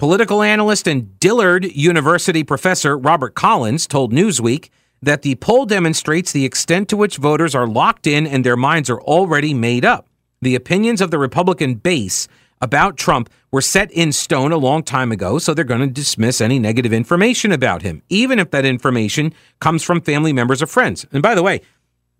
Political 0.02 0.42
analyst 0.42 0.88
and 0.88 1.16
Dillard 1.20 1.64
University 1.64 2.42
professor 2.42 2.98
Robert 2.98 3.36
Collins 3.36 3.86
told 3.86 4.12
Newsweek 4.12 4.68
that 5.00 5.22
the 5.22 5.36
poll 5.36 5.64
demonstrates 5.64 6.32
the 6.32 6.44
extent 6.44 6.88
to 6.88 6.96
which 6.96 7.18
voters 7.18 7.54
are 7.54 7.68
locked 7.68 8.08
in 8.08 8.26
and 8.26 8.44
their 8.44 8.56
minds 8.56 8.90
are 8.90 9.00
already 9.02 9.54
made 9.54 9.84
up. 9.84 10.08
The 10.40 10.56
opinions 10.56 11.00
of 11.00 11.12
the 11.12 11.20
Republican 11.20 11.76
base 11.76 12.26
about 12.60 12.96
Trump 12.96 13.30
were 13.52 13.60
set 13.60 13.92
in 13.92 14.10
stone 14.10 14.50
a 14.50 14.56
long 14.56 14.82
time 14.82 15.12
ago, 15.12 15.38
so 15.38 15.54
they're 15.54 15.62
going 15.62 15.82
to 15.82 15.86
dismiss 15.86 16.40
any 16.40 16.58
negative 16.58 16.92
information 16.92 17.52
about 17.52 17.82
him, 17.82 18.02
even 18.08 18.40
if 18.40 18.50
that 18.50 18.64
information 18.64 19.32
comes 19.60 19.84
from 19.84 20.00
family 20.00 20.32
members 20.32 20.60
or 20.60 20.66
friends. 20.66 21.06
And 21.12 21.22
by 21.22 21.36
the 21.36 21.44
way, 21.44 21.60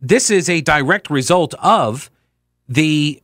this 0.01 0.31
is 0.31 0.49
a 0.49 0.61
direct 0.61 1.11
result 1.11 1.53
of 1.55 2.13
the 2.69 3.21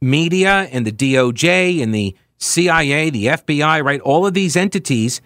media 0.00 0.68
and 0.72 0.84
the 0.84 0.90
DOJ 0.90 1.80
and 1.80 1.94
the 1.94 2.16
CIA, 2.38 3.10
the 3.10 3.26
FBI, 3.26 3.82
right? 3.84 4.00
All 4.00 4.26
of 4.26 4.34
these 4.34 4.56
entities 4.56 5.20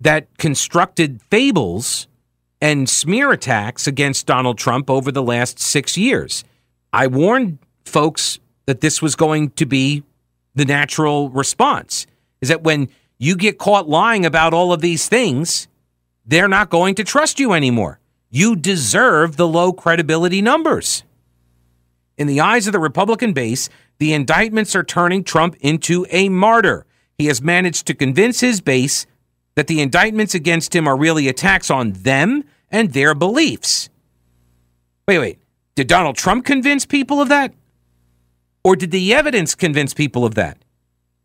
that 0.00 0.26
constructed 0.38 1.20
fables 1.30 2.06
and 2.60 2.88
smear 2.88 3.32
attacks 3.32 3.86
against 3.86 4.26
Donald 4.26 4.58
Trump 4.58 4.90
over 4.90 5.10
the 5.10 5.22
last 5.22 5.58
six 5.58 5.96
years. 5.96 6.44
I 6.92 7.06
warned 7.06 7.58
folks 7.84 8.38
that 8.66 8.80
this 8.80 9.00
was 9.02 9.16
going 9.16 9.50
to 9.50 9.66
be 9.66 10.02
the 10.54 10.64
natural 10.64 11.30
response 11.30 12.06
is 12.40 12.48
that 12.48 12.62
when 12.62 12.88
you 13.18 13.36
get 13.36 13.58
caught 13.58 13.88
lying 13.88 14.24
about 14.24 14.54
all 14.54 14.72
of 14.72 14.80
these 14.80 15.08
things, 15.08 15.68
they're 16.24 16.48
not 16.48 16.70
going 16.70 16.94
to 16.96 17.04
trust 17.04 17.40
you 17.40 17.52
anymore. 17.52 17.98
You 18.30 18.56
deserve 18.56 19.36
the 19.36 19.48
low 19.48 19.72
credibility 19.72 20.40
numbers. 20.40 21.02
In 22.20 22.26
the 22.26 22.40
eyes 22.40 22.66
of 22.66 22.74
the 22.74 22.78
Republican 22.78 23.32
base, 23.32 23.70
the 23.96 24.12
indictments 24.12 24.76
are 24.76 24.84
turning 24.84 25.24
Trump 25.24 25.56
into 25.60 26.04
a 26.10 26.28
martyr. 26.28 26.84
He 27.16 27.28
has 27.28 27.40
managed 27.40 27.86
to 27.86 27.94
convince 27.94 28.40
his 28.40 28.60
base 28.60 29.06
that 29.54 29.68
the 29.68 29.80
indictments 29.80 30.34
against 30.34 30.76
him 30.76 30.86
are 30.86 30.98
really 30.98 31.28
attacks 31.28 31.70
on 31.70 31.92
them 31.92 32.44
and 32.70 32.92
their 32.92 33.14
beliefs. 33.14 33.88
Wait, 35.08 35.18
wait. 35.18 35.38
Did 35.76 35.88
Donald 35.88 36.16
Trump 36.16 36.44
convince 36.44 36.84
people 36.84 37.22
of 37.22 37.30
that? 37.30 37.54
Or 38.62 38.76
did 38.76 38.90
the 38.90 39.14
evidence 39.14 39.54
convince 39.54 39.94
people 39.94 40.26
of 40.26 40.34
that? 40.34 40.58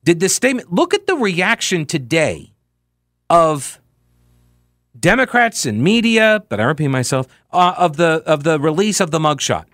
Did 0.05 0.21
the 0.21 0.29
statement 0.29 0.71
look 0.71 0.93
at 0.93 1.07
the 1.07 1.17
reaction 1.17 1.85
today 1.85 2.53
of 3.29 3.81
Democrats 4.97 5.65
and 5.65 5.83
media, 5.83 6.45
but 6.47 6.61
I 6.61 6.63
repeat 6.63 6.87
myself, 6.87 7.27
uh, 7.51 7.73
of 7.77 7.97
the 7.97 8.23
of 8.25 8.43
the 8.43 8.57
release 8.61 9.01
of 9.01 9.11
the 9.11 9.19
mugshot. 9.19 9.65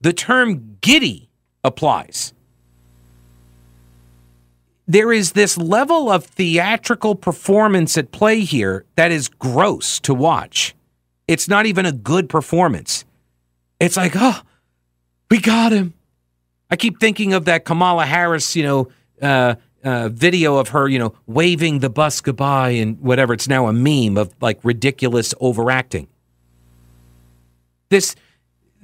The 0.00 0.12
term 0.12 0.78
giddy 0.80 1.28
applies. 1.64 2.32
There 4.88 5.12
is 5.12 5.32
this 5.32 5.58
level 5.58 6.10
of 6.10 6.24
theatrical 6.24 7.16
performance 7.16 7.98
at 7.98 8.12
play 8.12 8.40
here 8.40 8.84
that 8.94 9.10
is 9.10 9.28
gross 9.28 9.98
to 10.00 10.14
watch. 10.14 10.74
It's 11.26 11.48
not 11.48 11.66
even 11.66 11.86
a 11.86 11.92
good 11.92 12.28
performance. 12.28 13.04
It's 13.80 13.96
like, 13.96 14.12
oh, 14.14 14.40
we 15.28 15.40
got 15.40 15.72
him. 15.72 15.94
I 16.70 16.76
keep 16.76 17.00
thinking 17.00 17.32
of 17.32 17.46
that 17.46 17.64
Kamala 17.64 18.06
Harris, 18.06 18.54
you 18.54 18.62
know, 18.62 18.88
uh, 19.20 19.56
uh, 19.82 20.08
video 20.08 20.56
of 20.56 20.70
her, 20.70 20.88
you 20.88 20.98
know, 20.98 21.14
waving 21.26 21.80
the 21.80 21.90
bus 21.90 22.20
goodbye 22.20 22.70
and 22.70 23.00
whatever. 23.00 23.32
It's 23.32 23.48
now 23.48 23.66
a 23.66 23.72
meme 23.72 24.16
of 24.16 24.34
like 24.40 24.60
ridiculous 24.62 25.34
overacting. 25.40 26.08
This 27.88 28.16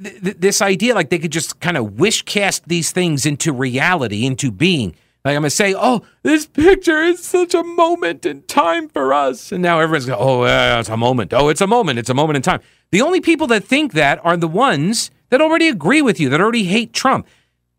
th- 0.02 0.36
this 0.38 0.62
idea, 0.62 0.94
like 0.94 1.10
they 1.10 1.18
could 1.18 1.32
just 1.32 1.60
kind 1.60 1.76
of 1.76 1.98
wish 1.98 2.22
cast 2.22 2.68
these 2.68 2.92
things 2.92 3.26
into 3.26 3.52
reality, 3.52 4.26
into 4.26 4.50
being. 4.50 4.94
Like 5.24 5.36
I'm 5.36 5.42
gonna 5.42 5.50
say, 5.50 5.74
oh, 5.76 6.02
this 6.22 6.46
picture 6.46 7.00
is 7.00 7.22
such 7.22 7.54
a 7.54 7.62
moment 7.62 8.26
in 8.26 8.42
time 8.42 8.88
for 8.88 9.14
us, 9.14 9.52
and 9.52 9.62
now 9.62 9.78
everyone's 9.78 10.06
going, 10.06 10.18
oh, 10.20 10.44
yeah, 10.44 10.80
it's 10.80 10.88
a 10.88 10.96
moment. 10.96 11.32
Oh, 11.32 11.48
it's 11.48 11.60
a 11.60 11.66
moment. 11.66 11.98
It's 11.98 12.10
a 12.10 12.14
moment 12.14 12.36
in 12.36 12.42
time. 12.42 12.60
The 12.90 13.02
only 13.02 13.20
people 13.20 13.46
that 13.48 13.64
think 13.64 13.92
that 13.92 14.20
are 14.24 14.36
the 14.36 14.48
ones 14.48 15.10
that 15.30 15.40
already 15.40 15.68
agree 15.68 16.02
with 16.02 16.18
you, 16.18 16.28
that 16.28 16.40
already 16.40 16.64
hate 16.64 16.92
Trump. 16.92 17.26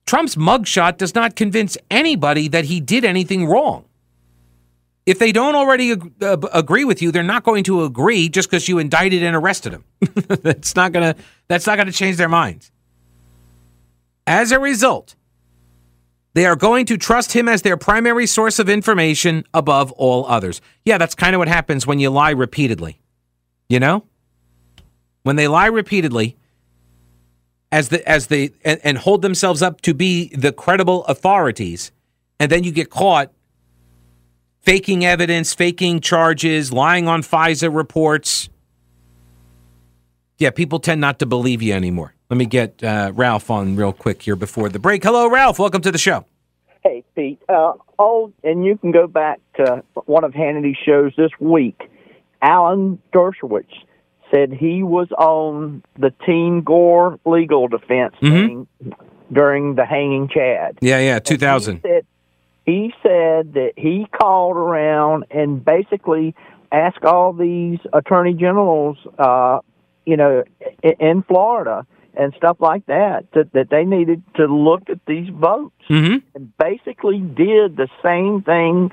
Trump's 0.06 0.36
mugshot 0.36 0.98
does 0.98 1.16
not 1.16 1.36
convince 1.36 1.78
anybody 1.92 2.48
that 2.48 2.66
he 2.66 2.80
did 2.80 3.06
anything 3.06 3.46
wrong. 3.46 3.86
If 5.06 5.20
they 5.20 5.32
don't 5.32 5.56
already 5.56 5.92
ag- 5.92 6.14
uh, 6.22 6.38
agree 6.54 6.86
with 6.86 7.02
you, 7.02 7.12
they're 7.12 7.24
not 7.24 7.44
going 7.44 7.64
to 7.66 7.84
agree 7.84 8.30
just 8.30 8.50
because 8.50 8.68
you 8.68 8.80
indicted 8.80 9.22
and 9.22 9.36
arrested 9.36 9.74
them. 9.74 9.84
that's 10.42 10.76
not 10.76 10.92
gonna. 10.94 11.16
That's 11.48 11.68
not 11.68 11.78
gonna 11.78 11.92
change 11.92 12.18
their 12.18 12.30
minds. 12.30 12.72
As 14.26 14.52
a 14.54 14.60
result, 14.60 15.16
they 16.34 16.46
are 16.46 16.56
going 16.56 16.86
to 16.88 16.98
trust 16.98 17.34
him 17.34 17.50
as 17.50 17.62
their 17.62 17.78
primary 17.78 18.26
source 18.26 18.60
of 18.60 18.70
information 18.70 19.44
above 19.54 19.92
all 19.94 20.26
others. 20.26 20.62
Yeah, 20.86 20.98
that's 20.98 21.16
kind 21.16 21.36
of 21.36 21.40
what 21.40 21.48
happens 21.48 21.86
when 21.86 22.00
you 22.00 22.10
lie 22.10 22.32
repeatedly. 22.32 23.02
You 23.70 23.80
know, 23.80 24.06
when 25.24 25.36
they 25.36 25.48
lie 25.48 25.68
repeatedly, 25.68 26.38
as 27.72 27.90
the 27.90 28.08
as 28.08 28.28
they 28.28 28.52
and, 28.64 28.80
and 28.84 28.98
hold 28.98 29.22
themselves 29.22 29.62
up 29.62 29.82
to 29.82 29.94
be 29.94 30.30
the 30.36 30.54
credible 30.54 31.04
authorities, 31.06 31.92
and 32.40 32.52
then 32.52 32.64
you 32.64 32.72
get 32.72 32.90
caught 32.90 33.32
faking 34.64 35.06
evidence, 35.06 35.54
faking 35.54 36.00
charges, 36.00 36.74
lying 36.74 37.08
on 37.08 37.22
FISA 37.22 37.74
reports. 37.74 38.50
Yeah, 40.40 40.50
people 40.50 40.80
tend 40.80 41.00
not 41.00 41.20
to 41.20 41.26
believe 41.26 41.62
you 41.62 41.74
anymore. 41.74 42.16
Let 42.30 42.38
me 42.38 42.46
get 42.46 42.84
uh, 42.84 43.12
Ralph 43.14 43.52
on 43.52 43.76
real 43.76 43.94
quick 43.94 44.24
here 44.24 44.36
before 44.36 44.70
the 44.70 44.80
break. 44.80 45.04
Hello, 45.04 45.30
Ralph. 45.30 45.60
Welcome 45.60 45.82
to 45.82 45.92
the 45.92 45.98
show. 46.00 46.26
Hey, 46.82 47.04
Pete. 47.16 47.40
Uh, 47.48 47.74
oh, 48.00 48.34
and 48.44 48.66
you 48.66 48.78
can 48.78 48.92
go 48.92 49.08
back 49.08 49.40
to 49.58 49.84
one 50.06 50.24
of 50.24 50.34
Hannity's 50.34 50.78
shows 50.84 51.14
this 51.16 51.32
week. 51.40 51.90
Alan 52.42 53.00
Dershowitz 53.14 53.68
said 54.34 54.52
he 54.52 54.84
was 54.84 55.08
on 55.18 55.84
the 55.98 56.12
Team 56.26 56.62
Gore 56.62 57.20
legal 57.26 57.68
defense 57.68 58.16
mm-hmm. 58.22 58.90
during 59.32 59.76
the 59.76 59.86
hanging 59.86 60.28
Chad. 60.28 60.80
Yeah, 60.82 61.00
yeah, 61.00 61.20
2000. 61.20 61.76
He 61.76 61.82
said, 61.82 62.06
he 62.66 62.94
said 63.02 63.54
that 63.54 63.74
he 63.76 64.08
called 64.12 64.56
around 64.58 65.26
and 65.32 65.64
basically 65.64 66.36
asked 66.72 67.04
all 67.04 67.34
these 67.34 67.80
attorney 67.92 68.34
generals, 68.34 68.98
uh, 69.20 69.60
you 70.06 70.18
know, 70.18 70.44
in 71.00 71.24
Florida 71.24 71.86
and 72.16 72.34
stuff 72.38 72.58
like 72.60 72.86
that, 72.86 73.26
that, 73.34 73.52
that 73.54 73.70
they 73.70 73.86
needed 73.86 74.24
to 74.36 74.46
look 74.46 74.90
at 74.90 75.00
these 75.08 75.30
votes 75.30 75.76
mm-hmm. 75.90 76.18
and 76.36 76.58
basically 76.58 77.20
did 77.20 77.76
the 77.76 77.88
same 78.04 78.42
thing 78.44 78.92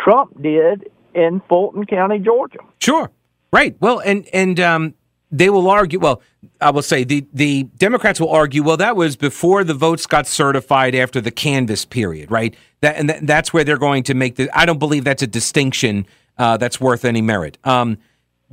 Trump 0.00 0.40
did 0.42 0.90
in 1.14 1.40
Fulton 1.48 1.86
County, 1.86 2.18
Georgia. 2.18 2.58
Sure. 2.80 3.10
Right. 3.52 3.76
Well, 3.80 4.00
and 4.00 4.26
and 4.32 4.58
um, 4.60 4.94
they 5.38 5.50
will 5.50 5.68
argue. 5.68 5.98
Well, 5.98 6.22
I 6.60 6.70
will 6.70 6.82
say 6.82 7.04
the 7.04 7.26
the 7.32 7.64
Democrats 7.76 8.20
will 8.20 8.30
argue. 8.30 8.62
Well, 8.62 8.76
that 8.78 8.96
was 8.96 9.16
before 9.16 9.64
the 9.64 9.74
votes 9.74 10.06
got 10.06 10.26
certified 10.26 10.94
after 10.94 11.20
the 11.20 11.30
canvass 11.30 11.84
period, 11.84 12.30
right? 12.30 12.54
That 12.80 12.96
and 12.96 13.28
that's 13.28 13.52
where 13.52 13.64
they're 13.64 13.78
going 13.78 14.02
to 14.04 14.14
make 14.14 14.36
the. 14.36 14.48
I 14.56 14.66
don't 14.66 14.78
believe 14.78 15.04
that's 15.04 15.22
a 15.22 15.26
distinction 15.26 16.06
uh, 16.38 16.56
that's 16.56 16.80
worth 16.80 17.04
any 17.04 17.22
merit. 17.22 17.58
Um, 17.64 17.98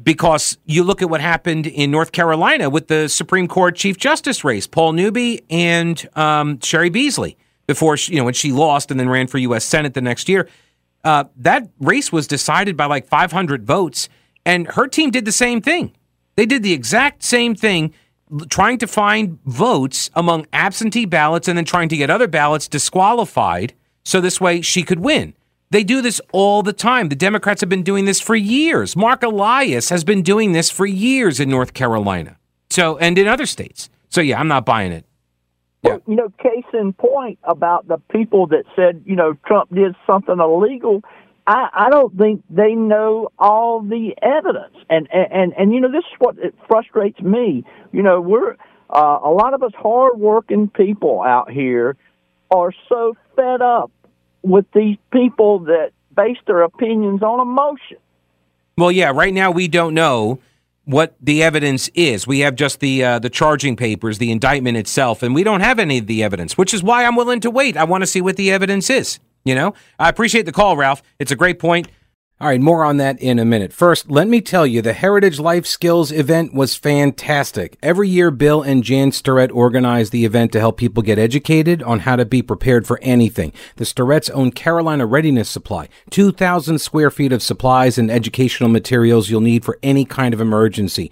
because 0.02 0.58
you 0.66 0.84
look 0.84 1.02
at 1.02 1.10
what 1.10 1.22
happened 1.22 1.68
in 1.68 1.92
North 1.92 2.12
Carolina 2.12 2.70
with 2.70 2.88
the 2.88 3.08
Supreme 3.08 3.48
Court 3.48 3.76
Chief 3.76 3.96
Justice 3.98 4.44
race, 4.44 4.66
Paul 4.66 4.94
Newby 4.94 5.44
and 5.50 6.10
um, 6.16 6.58
Cheri 6.58 6.90
Beasley, 6.90 7.38
before 7.68 7.96
she, 7.96 8.14
you 8.14 8.18
know 8.18 8.26
when 8.26 8.34
she 8.34 8.52
lost 8.52 8.92
and 8.92 9.00
then 9.00 9.08
ran 9.08 9.28
for 9.28 9.38
U.S. 9.38 9.64
Senate 9.64 9.94
the 9.94 10.02
next 10.02 10.28
year. 10.28 10.50
Uh, 11.04 11.26
that 11.36 11.70
race 11.80 12.12
was 12.12 12.28
decided 12.28 12.76
by 12.78 12.86
like 12.86 13.08
500 13.08 13.66
votes, 13.66 14.10
and 14.46 14.68
her 14.70 14.88
team 14.88 15.12
did 15.12 15.26
the 15.26 15.32
same 15.32 15.62
thing. 15.62 15.94
They 16.36 16.46
did 16.46 16.64
the 16.64 16.74
exact 16.74 17.24
same 17.24 17.56
thing, 17.56 17.94
trying 18.50 18.78
to 18.80 18.88
find 18.88 19.40
votes 19.46 20.10
among 20.16 20.48
absentee 20.54 21.06
ballots 21.06 21.48
and 21.48 21.58
then 21.58 21.66
trying 21.66 21.90
to 21.90 21.98
get 21.98 22.10
other 22.10 22.28
ballots 22.28 22.68
disqualified 22.68 23.74
so 24.04 24.20
this 24.20 24.42
way 24.42 24.62
she 24.62 24.84
could 24.84 25.00
win. 25.00 25.34
They 25.70 25.84
do 25.84 26.02
this 26.02 26.22
all 26.32 26.62
the 26.62 26.74
time. 26.74 27.10
The 27.10 27.16
Democrats 27.16 27.62
have 27.62 27.70
been 27.70 27.84
doing 27.84 28.06
this 28.06 28.22
for 28.22 28.36
years. 28.36 28.96
Marc 28.96 29.24
Elias 29.24 29.90
has 29.90 30.04
been 30.04 30.22
doing 30.22 30.52
this 30.52 30.70
for 30.70 30.86
years 30.86 31.40
in 31.40 31.50
North 31.50 31.74
Carolina. 31.74 32.38
So, 32.70 32.98
and 32.98 33.18
in 33.18 33.28
other 33.28 33.48
states. 33.48 33.90
So, 34.10 34.22
yeah, 34.22 34.40
I'm 34.40 34.48
not 34.48 34.66
buying 34.66 34.92
it. 34.92 35.06
Yeah. 35.82 35.92
Well, 35.92 36.02
you 36.08 36.16
know, 36.16 36.30
case 36.42 36.66
in 36.74 36.94
point 36.94 37.40
about 37.44 37.88
the 37.88 37.98
people 38.12 38.48
that 38.48 38.66
said, 38.76 39.02
you 39.06 39.16
know, 39.16 39.36
Trump 39.46 39.74
did 39.74 39.96
something 40.06 40.40
illegal. 40.40 41.02
I, 41.46 41.70
I 41.74 41.90
don't 41.90 42.18
think 42.18 42.44
they 42.50 42.74
know 42.74 43.30
all 43.38 43.82
the 43.82 44.16
evidence, 44.22 44.76
and 44.90 45.08
and 45.12 45.32
and, 45.32 45.54
and 45.58 45.74
you 45.74 45.82
know, 45.82 45.92
this 45.92 46.06
is 46.06 46.20
what 46.20 46.38
it 46.38 46.56
frustrates 46.68 47.20
me. 47.20 47.66
You 47.92 48.02
know, 48.02 48.22
we're 48.22 48.56
uh, 48.90 49.20
a 49.24 49.30
lot 49.30 49.54
of 49.54 49.64
us 49.64 49.74
hardworking 49.76 50.70
people 50.70 51.22
out 51.22 51.52
here 51.52 51.98
are 52.50 52.72
so 52.88 53.18
fed 53.36 53.62
up 53.62 53.92
with 54.42 54.66
these 54.74 54.98
people 55.12 55.60
that 55.60 55.92
base 56.16 56.38
their 56.46 56.62
opinions 56.62 57.24
on 57.24 57.40
emotion. 57.40 57.98
Well, 58.78 58.92
yeah, 58.92 59.12
right 59.12 59.34
now 59.34 59.52
we 59.52 59.68
don't 59.68 59.94
know 59.94 60.40
what 60.86 61.16
the 61.22 61.44
evidence 61.44 61.90
is. 61.94 62.28
We 62.28 62.40
have 62.40 62.56
just 62.56 62.80
the 62.80 63.04
uh, 63.04 63.20
the 63.20 63.30
charging 63.30 63.76
papers, 63.76 64.18
the 64.18 64.32
indictment 64.32 64.78
itself, 64.78 65.24
and 65.24 65.36
we 65.36 65.44
don't 65.44 65.62
have 65.62 65.80
any 65.80 65.98
of 65.98 66.08
the 66.08 66.24
evidence, 66.24 66.58
which 66.58 66.74
is 66.74 66.82
why 66.82 67.04
I'm 67.06 67.16
willing 67.16 67.42
to 67.42 67.52
wait. 67.52 67.76
I 67.76 67.84
want 67.84 68.02
to 68.02 68.08
see 68.08 68.22
what 68.22 68.38
the 68.38 68.52
evidence 68.52 68.90
is. 68.90 69.20
You 69.44 69.56
know, 69.56 69.74
I 70.00 70.10
appreciate 70.10 70.46
the 70.46 70.52
call, 70.52 70.78
Ralph. 70.78 71.04
It's 71.20 71.32
a 71.32 71.36
great 71.36 71.60
point. 71.60 71.88
All 72.44 72.50
right, 72.50 72.60
more 72.60 72.84
on 72.84 72.98
that 72.98 73.22
in 73.22 73.40
a 73.40 73.46
minute. 73.46 73.72
First, 73.72 74.12
let 74.12 74.28
me 74.28 74.42
tell 74.42 74.68
you, 74.68 74.82
the 74.82 74.92
Heritage 74.92 75.40
Life 75.40 75.66
Skills 75.66 76.12
event 76.12 76.54
was 76.54 76.76
fantastic. 76.76 77.78
Every 77.82 78.10
year, 78.10 78.32
Bill 78.32 78.62
and 78.62 78.84
Jan 78.84 79.14
Starrett 79.14 79.50
organize 79.52 80.10
the 80.10 80.26
event 80.26 80.52
to 80.52 80.60
help 80.60 80.76
people 80.76 81.04
get 81.04 81.18
educated 81.18 81.82
on 81.84 82.00
how 82.00 82.18
to 82.18 82.26
be 82.26 82.42
prepared 82.42 82.86
for 82.86 83.00
anything. 83.02 83.54
The 83.78 83.86
Starretts 83.86 84.30
own 84.34 84.52
Carolina 84.52 85.06
Readiness 85.06 85.50
Supply, 85.50 85.88
2,000 86.10 86.80
square 86.80 87.12
feet 87.12 87.32
of 87.32 87.42
supplies 87.42 87.98
and 87.98 88.12
educational 88.12 88.68
materials 88.68 89.30
you'll 89.30 89.40
need 89.40 89.64
for 89.64 89.80
any 89.82 90.04
kind 90.04 90.34
of 90.34 90.42
emergency. 90.42 91.12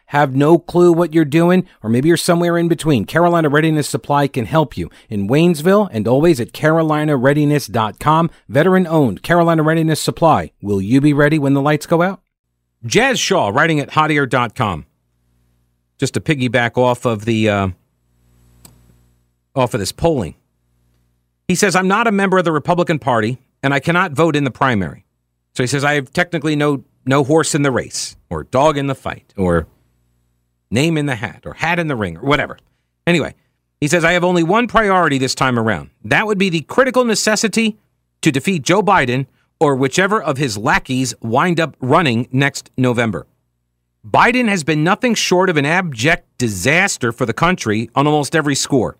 have 0.11 0.35
no 0.35 0.59
clue 0.59 0.91
what 0.91 1.13
you're 1.13 1.23
doing, 1.23 1.65
or 1.81 1.89
maybe 1.89 2.09
you're 2.09 2.17
somewhere 2.17 2.57
in 2.57 2.67
between, 2.67 3.05
Carolina 3.05 3.47
Readiness 3.47 3.87
Supply 3.87 4.27
can 4.27 4.45
help 4.45 4.75
you 4.77 4.89
in 5.09 5.29
Waynesville 5.29 5.87
and 5.93 6.05
always 6.05 6.41
at 6.41 6.51
carolinareadiness.com. 6.51 8.29
Veteran 8.49 8.87
owned 8.87 9.23
Carolina 9.23 9.63
Readiness 9.63 10.01
Supply. 10.01 10.51
Will 10.61 10.81
you 10.81 10.99
be 10.99 11.13
ready 11.13 11.39
when 11.39 11.53
the 11.53 11.61
lights 11.61 11.85
go 11.85 12.01
out? 12.01 12.21
Jazz 12.85 13.21
Shaw, 13.21 13.49
writing 13.49 13.79
at 13.79 13.91
hotair.com. 13.91 14.85
Just 15.97 16.15
to 16.15 16.19
piggyback 16.19 16.77
off 16.77 17.05
of 17.05 17.23
the 17.23 17.47
uh, 17.47 17.69
off 19.55 19.73
of 19.73 19.79
this 19.79 19.93
polling. 19.93 20.35
He 21.47 21.55
says, 21.55 21.73
I'm 21.73 21.87
not 21.87 22.07
a 22.07 22.11
member 22.11 22.37
of 22.37 22.43
the 22.43 22.51
Republican 22.51 22.99
Party 22.99 23.37
and 23.63 23.73
I 23.73 23.79
cannot 23.79 24.11
vote 24.11 24.35
in 24.35 24.43
the 24.43 24.51
primary. 24.51 25.05
So 25.55 25.63
he 25.63 25.67
says, 25.67 25.85
I 25.85 25.93
have 25.93 26.11
technically 26.11 26.57
no, 26.57 26.83
no 27.05 27.23
horse 27.23 27.55
in 27.55 27.61
the 27.61 27.71
race 27.71 28.17
or 28.29 28.43
dog 28.43 28.77
in 28.77 28.87
the 28.87 28.95
fight 28.95 29.33
or 29.37 29.67
name 30.71 30.97
in 30.97 31.05
the 31.05 31.15
hat 31.15 31.43
or 31.45 31.53
hat 31.53 31.79
in 31.79 31.87
the 31.87 31.95
ring 31.95 32.17
or 32.17 32.21
whatever. 32.21 32.57
Anyway, 33.05 33.35
he 33.79 33.87
says, 33.87 34.03
I 34.03 34.13
have 34.13 34.23
only 34.23 34.43
one 34.43 34.67
priority 34.67 35.17
this 35.17 35.35
time 35.35 35.59
around. 35.59 35.89
That 36.03 36.27
would 36.27 36.37
be 36.37 36.49
the 36.49 36.61
critical 36.61 37.03
necessity 37.05 37.77
to 38.21 38.31
defeat 38.31 38.63
Joe 38.63 38.81
Biden 38.81 39.27
or 39.59 39.75
whichever 39.75 40.21
of 40.21 40.37
his 40.37 40.57
lackeys 40.57 41.13
wind 41.21 41.59
up 41.59 41.75
running 41.79 42.27
next 42.31 42.71
November. 42.77 43.27
Biden 44.07 44.47
has 44.47 44.63
been 44.63 44.83
nothing 44.83 45.13
short 45.13 45.49
of 45.49 45.57
an 45.57 45.65
abject 45.65 46.25
disaster 46.39 47.11
for 47.11 47.27
the 47.27 47.33
country 47.33 47.89
on 47.93 48.07
almost 48.07 48.35
every 48.35 48.55
score 48.55 48.97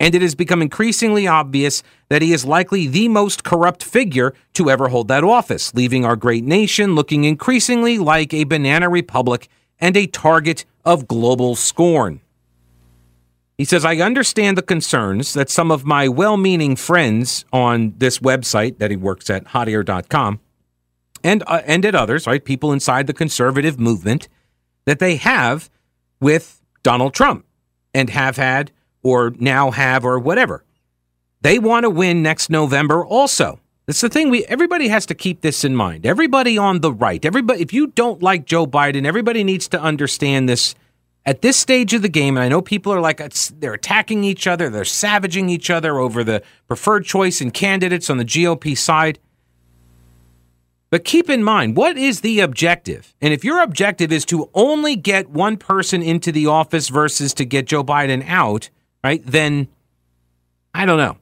and 0.00 0.14
it 0.14 0.22
has 0.22 0.34
become 0.34 0.60
increasingly 0.60 1.26
obvious 1.26 1.82
that 2.08 2.22
he 2.22 2.32
is 2.32 2.44
likely 2.44 2.86
the 2.86 3.08
most 3.08 3.44
corrupt 3.44 3.82
figure 3.82 4.34
to 4.54 4.70
ever 4.70 4.88
hold 4.88 5.08
that 5.08 5.24
office, 5.24 5.72
leaving 5.74 6.04
our 6.04 6.16
great 6.16 6.44
nation 6.44 6.94
looking 6.94 7.24
increasingly 7.24 7.98
like 7.98 8.34
a 8.34 8.44
banana 8.44 8.88
republic 8.88 9.48
and 9.80 9.96
a 9.96 10.06
target 10.06 10.64
of 10.84 11.08
global 11.08 11.54
scorn. 11.54 12.20
He 13.56 13.64
says, 13.64 13.84
I 13.84 13.96
understand 13.96 14.58
the 14.58 14.62
concerns 14.62 15.32
that 15.34 15.48
some 15.48 15.70
of 15.70 15.84
my 15.84 16.08
well 16.08 16.36
meaning 16.36 16.74
friends 16.74 17.44
on 17.52 17.94
this 17.98 18.18
website 18.18 18.78
that 18.78 18.90
he 18.90 18.96
works 18.96 19.30
at, 19.30 19.44
hotair.com, 19.46 20.40
and, 21.22 21.42
uh, 21.46 21.62
and 21.64 21.84
at 21.84 21.94
others, 21.94 22.26
right, 22.26 22.44
people 22.44 22.72
inside 22.72 23.06
the 23.06 23.12
conservative 23.14 23.78
movement, 23.78 24.28
that 24.84 24.98
they 24.98 25.16
have 25.16 25.70
with 26.20 26.60
Donald 26.82 27.14
Trump 27.14 27.46
and 27.94 28.10
have 28.10 28.36
had 28.36 28.72
or 29.02 29.32
now 29.38 29.70
have 29.70 30.04
or 30.04 30.18
whatever. 30.18 30.64
They 31.40 31.58
want 31.58 31.84
to 31.84 31.90
win 31.90 32.22
next 32.22 32.50
November 32.50 33.04
also. 33.04 33.60
That's 33.86 34.00
the 34.00 34.08
thing 34.08 34.30
we 34.30 34.44
everybody 34.46 34.88
has 34.88 35.04
to 35.06 35.14
keep 35.14 35.42
this 35.42 35.64
in 35.64 35.76
mind. 35.76 36.06
Everybody 36.06 36.56
on 36.56 36.80
the 36.80 36.92
right, 36.92 37.22
everybody 37.24 37.60
if 37.60 37.72
you 37.72 37.88
don't 37.88 38.22
like 38.22 38.46
Joe 38.46 38.66
Biden, 38.66 39.04
everybody 39.04 39.44
needs 39.44 39.68
to 39.68 39.80
understand 39.80 40.48
this 40.48 40.74
at 41.26 41.42
this 41.42 41.56
stage 41.56 41.92
of 41.92 42.02
the 42.02 42.08
game. 42.08 42.36
And 42.36 42.44
I 42.44 42.48
know 42.48 42.62
people 42.62 42.92
are 42.92 43.00
like 43.00 43.20
they're 43.58 43.74
attacking 43.74 44.24
each 44.24 44.46
other, 44.46 44.70
they're 44.70 44.84
savaging 44.84 45.50
each 45.50 45.68
other 45.68 45.98
over 45.98 46.24
the 46.24 46.42
preferred 46.66 47.04
choice 47.04 47.40
and 47.40 47.52
candidates 47.52 48.08
on 48.08 48.16
the 48.16 48.24
GOP 48.24 48.76
side. 48.76 49.18
But 50.88 51.04
keep 51.04 51.28
in 51.28 51.42
mind, 51.42 51.76
what 51.76 51.98
is 51.98 52.20
the 52.20 52.40
objective? 52.40 53.14
And 53.20 53.34
if 53.34 53.44
your 53.44 53.60
objective 53.60 54.12
is 54.12 54.24
to 54.26 54.48
only 54.54 54.94
get 54.94 55.28
one 55.28 55.56
person 55.56 56.02
into 56.02 56.30
the 56.30 56.46
office 56.46 56.88
versus 56.88 57.34
to 57.34 57.44
get 57.44 57.66
Joe 57.66 57.82
Biden 57.82 58.24
out, 58.28 58.70
right, 59.02 59.20
then 59.26 59.68
I 60.72 60.86
don't 60.86 60.98
know. 60.98 61.16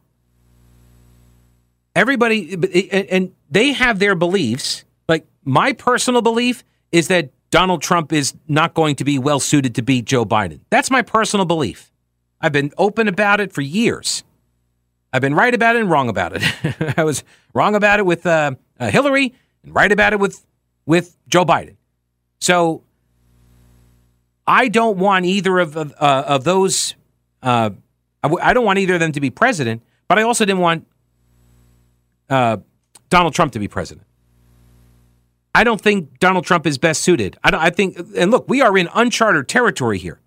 Everybody, 1.95 2.55
and 2.91 3.33
they 3.51 3.73
have 3.73 3.99
their 3.99 4.15
beliefs. 4.15 4.85
Like 5.09 5.27
my 5.45 5.73
personal 5.73 6.23
belief 6.23 6.65
is 6.91 7.09
that 7.09 7.31
Donald 7.51 7.83
Trump 7.83 8.13
is 8.13 8.35
not 8.49 8.73
going 8.73 8.97
to 8.97 9.05
be 9.05 9.19
well 9.19 9.41
suited 9.41 9.75
to 9.75 9.83
beat 9.83 10.07
Joe 10.07 10.25
Biden. 10.25 10.61
That's 10.71 10.91
my 10.91 11.03
personal 11.03 11.45
belief. 11.45 11.93
I've 12.41 12.53
been 12.53 12.73
open 12.79 13.09
about 13.09 13.41
it 13.41 13.53
for 13.53 13.61
years. 13.61 14.25
I've 15.13 15.21
been 15.21 15.35
right 15.35 15.55
about 15.55 15.77
it 15.77 15.81
and 15.83 15.91
wrong 15.91 16.09
about 16.09 16.33
it. 16.35 16.43
I 16.99 17.05
was 17.05 17.23
wrong 17.53 17.75
about 17.75 17.99
it 17.99 18.07
with 18.07 18.25
uh, 18.25 18.53
uh, 18.81 18.91
Hillary 18.91 19.35
and 19.63 19.75
right 19.75 19.93
about 19.93 20.15
it 20.15 20.19
with 20.19 20.45
with 20.87 21.17
Joe 21.29 21.45
Biden. 21.45 21.77
So 22.41 22.83
I 24.47 24.69
don't 24.69 24.97
want 24.97 25.27
either 25.27 25.59
of 25.59 25.77
uh, 25.77 25.91
of 26.01 26.45
those 26.45 26.95
uh, 27.43 27.71
I 28.23 28.29
w- 28.29 28.43
I 28.43 28.55
don't 28.55 28.65
want 28.65 28.79
either 28.79 28.95
of 28.95 29.01
them 29.01 29.13
to 29.13 29.21
be 29.21 29.31
president, 29.31 29.83
but 30.09 30.19
I 30.19 30.23
also 30.23 30.45
didn't 30.45 30.61
want 30.61 30.87
uh, 32.31 32.59
Donald 33.09 33.35
Trump 33.35 33.53
to 33.53 33.59
be 33.59 33.69
president. 33.69 34.07
I 35.55 35.65
don't 35.65 35.81
think 35.81 36.19
Donald 36.19 36.45
Trump 36.45 36.67
is 36.67 36.79
best 36.79 37.03
suited. 37.03 37.37
I, 37.45 37.67
I 37.67 37.71
think, 37.71 37.99
and 38.17 38.31
look, 38.31 38.49
we 38.49 38.63
are 38.63 38.77
in 38.77 38.89
uncharted 38.95 39.49
territory 39.49 39.99
here. 39.99 40.21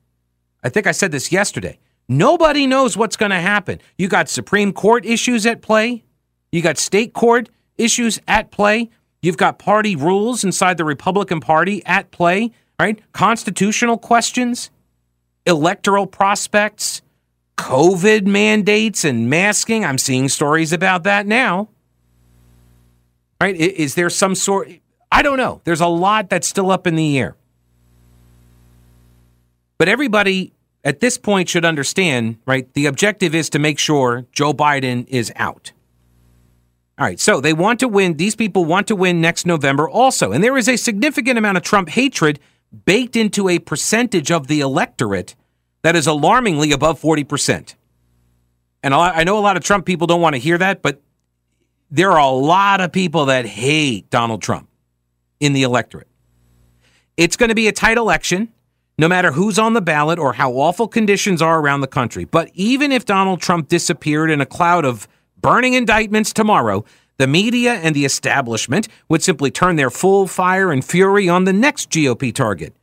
I 0.63 0.69
think 0.69 0.87
I 0.87 0.91
said 0.91 1.11
this 1.11 1.31
yesterday. 1.31 1.79
Nobody 2.07 2.67
knows 2.67 2.95
what's 2.95 3.17
going 3.17 3.31
to 3.31 3.39
happen. 3.39 3.79
You 3.97 4.07
got 4.07 4.29
Supreme 4.29 4.71
Court 4.71 5.05
issues 5.05 5.45
at 5.45 5.61
play. 5.61 6.03
You 6.51 6.61
got 6.61 6.77
state 6.77 7.13
court 7.13 7.49
issues 7.77 8.19
at 8.27 8.51
play. 8.51 8.89
You've 9.21 9.37
got 9.37 9.57
party 9.57 9.95
rules 9.95 10.43
inside 10.43 10.77
the 10.77 10.85
Republican 10.85 11.39
Party 11.39 11.83
at 11.85 12.11
play, 12.11 12.51
right? 12.79 12.99
Constitutional 13.11 13.97
questions, 13.97 14.69
electoral 15.47 16.05
prospects, 16.05 17.01
COVID 17.57 18.27
mandates 18.27 19.03
and 19.03 19.29
masking. 19.29 19.83
I'm 19.83 19.97
seeing 19.97 20.29
stories 20.29 20.71
about 20.71 21.03
that 21.03 21.25
now. 21.25 21.69
Right? 23.41 23.55
Is 23.55 23.95
there 23.95 24.09
some 24.09 24.35
sort? 24.35 24.69
I 25.11 25.21
don't 25.21 25.37
know. 25.37 25.61
There's 25.65 25.81
a 25.81 25.87
lot 25.87 26.29
that's 26.29 26.47
still 26.47 26.71
up 26.71 26.87
in 26.87 26.95
the 26.95 27.19
air. 27.19 27.35
But 29.77 29.89
everybody 29.89 30.53
at 30.83 30.99
this 30.99 31.17
point 31.17 31.49
should 31.49 31.65
understand, 31.65 32.37
right? 32.45 32.71
The 32.73 32.85
objective 32.85 33.35
is 33.35 33.49
to 33.49 33.59
make 33.59 33.79
sure 33.79 34.25
Joe 34.31 34.53
Biden 34.53 35.07
is 35.07 35.33
out. 35.35 35.73
All 36.97 37.05
right, 37.05 37.19
so 37.19 37.41
they 37.41 37.51
want 37.51 37.81
to 37.81 37.89
win. 37.89 38.15
These 38.15 38.37
people 38.37 38.63
want 38.63 38.87
to 38.87 38.95
win 38.95 39.19
next 39.19 39.45
November 39.45 39.89
also. 39.89 40.31
And 40.31 40.41
there 40.41 40.55
is 40.57 40.69
a 40.69 40.77
significant 40.77 41.37
amount 41.37 41.57
of 41.57 41.63
Trump 41.63 41.89
hatred 41.89 42.39
baked 42.85 43.17
into 43.17 43.49
a 43.49 43.59
percentage 43.59 44.31
of 44.31 44.47
the 44.47 44.61
electorate 44.61 45.35
that 45.81 45.95
is 45.95 46.07
alarmingly 46.07 46.71
above 46.71 47.01
40%. 47.01 47.75
And 48.81 48.93
I 48.93 49.23
know 49.23 49.37
a 49.37 49.41
lot 49.41 49.57
of 49.57 49.63
Trump 49.63 49.85
people 49.85 50.07
don't 50.07 50.21
want 50.21 50.35
to 50.35 50.39
hear 50.39 50.57
that, 50.57 50.81
but 50.81 51.01
there 51.95 52.11
are 52.11 52.19
a 52.19 52.29
lot 52.29 52.81
of 52.81 52.91
people 52.91 53.27
that 53.27 53.45
hate 53.45 54.09
Donald 54.09 54.41
Trump 54.41 54.67
in 55.39 55.53
the 55.53 55.63
electorate. 55.63 56.09
It's 57.15 57.37
going 57.37 57.47
to 57.47 57.55
be 57.55 57.69
a 57.69 57.71
tight 57.71 57.97
election, 57.97 58.51
no 58.97 59.07
matter 59.07 59.31
who's 59.31 59.57
on 59.57 59.71
the 59.71 59.81
ballot 59.81 60.19
or 60.19 60.33
how 60.33 60.51
awful 60.51 60.89
conditions 60.89 61.41
are 61.41 61.61
around 61.61 61.79
the 61.79 61.87
country. 61.87 62.25
But 62.25 62.51
even 62.53 62.91
if 62.91 63.05
Donald 63.05 63.39
Trump 63.39 63.69
disappeared 63.69 64.29
in 64.29 64.41
a 64.41 64.45
cloud 64.45 64.83
of 64.83 65.07
burning 65.39 65.73
indictments 65.73 66.33
tomorrow, 66.33 66.83
the 67.17 67.27
media 67.27 67.75
and 67.75 67.95
the 67.95 68.03
establishment 68.03 68.89
would 69.07 69.23
simply 69.23 69.49
turn 69.49 69.77
their 69.77 69.89
full 69.89 70.27
fire 70.27 70.73
and 70.73 70.83
fury 70.83 71.29
on 71.29 71.45
the 71.45 71.53
next 71.53 71.89
GOP 71.91 72.35
target. 72.35 72.75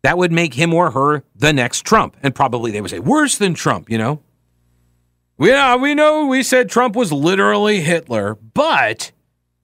That 0.00 0.16
would 0.16 0.32
make 0.32 0.54
him 0.54 0.72
or 0.72 0.92
her 0.92 1.24
the 1.36 1.52
next 1.52 1.84
Trump. 1.84 2.16
And 2.22 2.34
probably 2.34 2.70
they 2.70 2.80
would 2.80 2.90
say, 2.90 3.00
worse 3.00 3.36
than 3.36 3.52
Trump, 3.52 3.90
you 3.90 3.98
know? 3.98 4.22
Yeah, 5.40 5.76
we 5.76 5.94
know 5.94 6.26
we 6.26 6.42
said 6.42 6.68
Trump 6.68 6.94
was 6.94 7.10
literally 7.10 7.80
Hitler, 7.80 8.34
but 8.34 9.10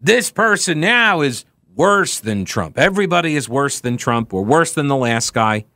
this 0.01 0.31
person 0.31 0.81
now 0.81 1.21
is 1.21 1.45
worse 1.75 2.19
than 2.19 2.47
Trump. 2.47 2.79
Everybody 2.79 3.37
is 3.37 3.47
worse 3.47 3.79
than 3.81 3.99
Trump 3.99 4.33
or 4.33 4.43
worse 4.43 4.73
than 4.73 4.89
the 4.89 4.97
last 4.97 5.35
guy. 5.35 5.67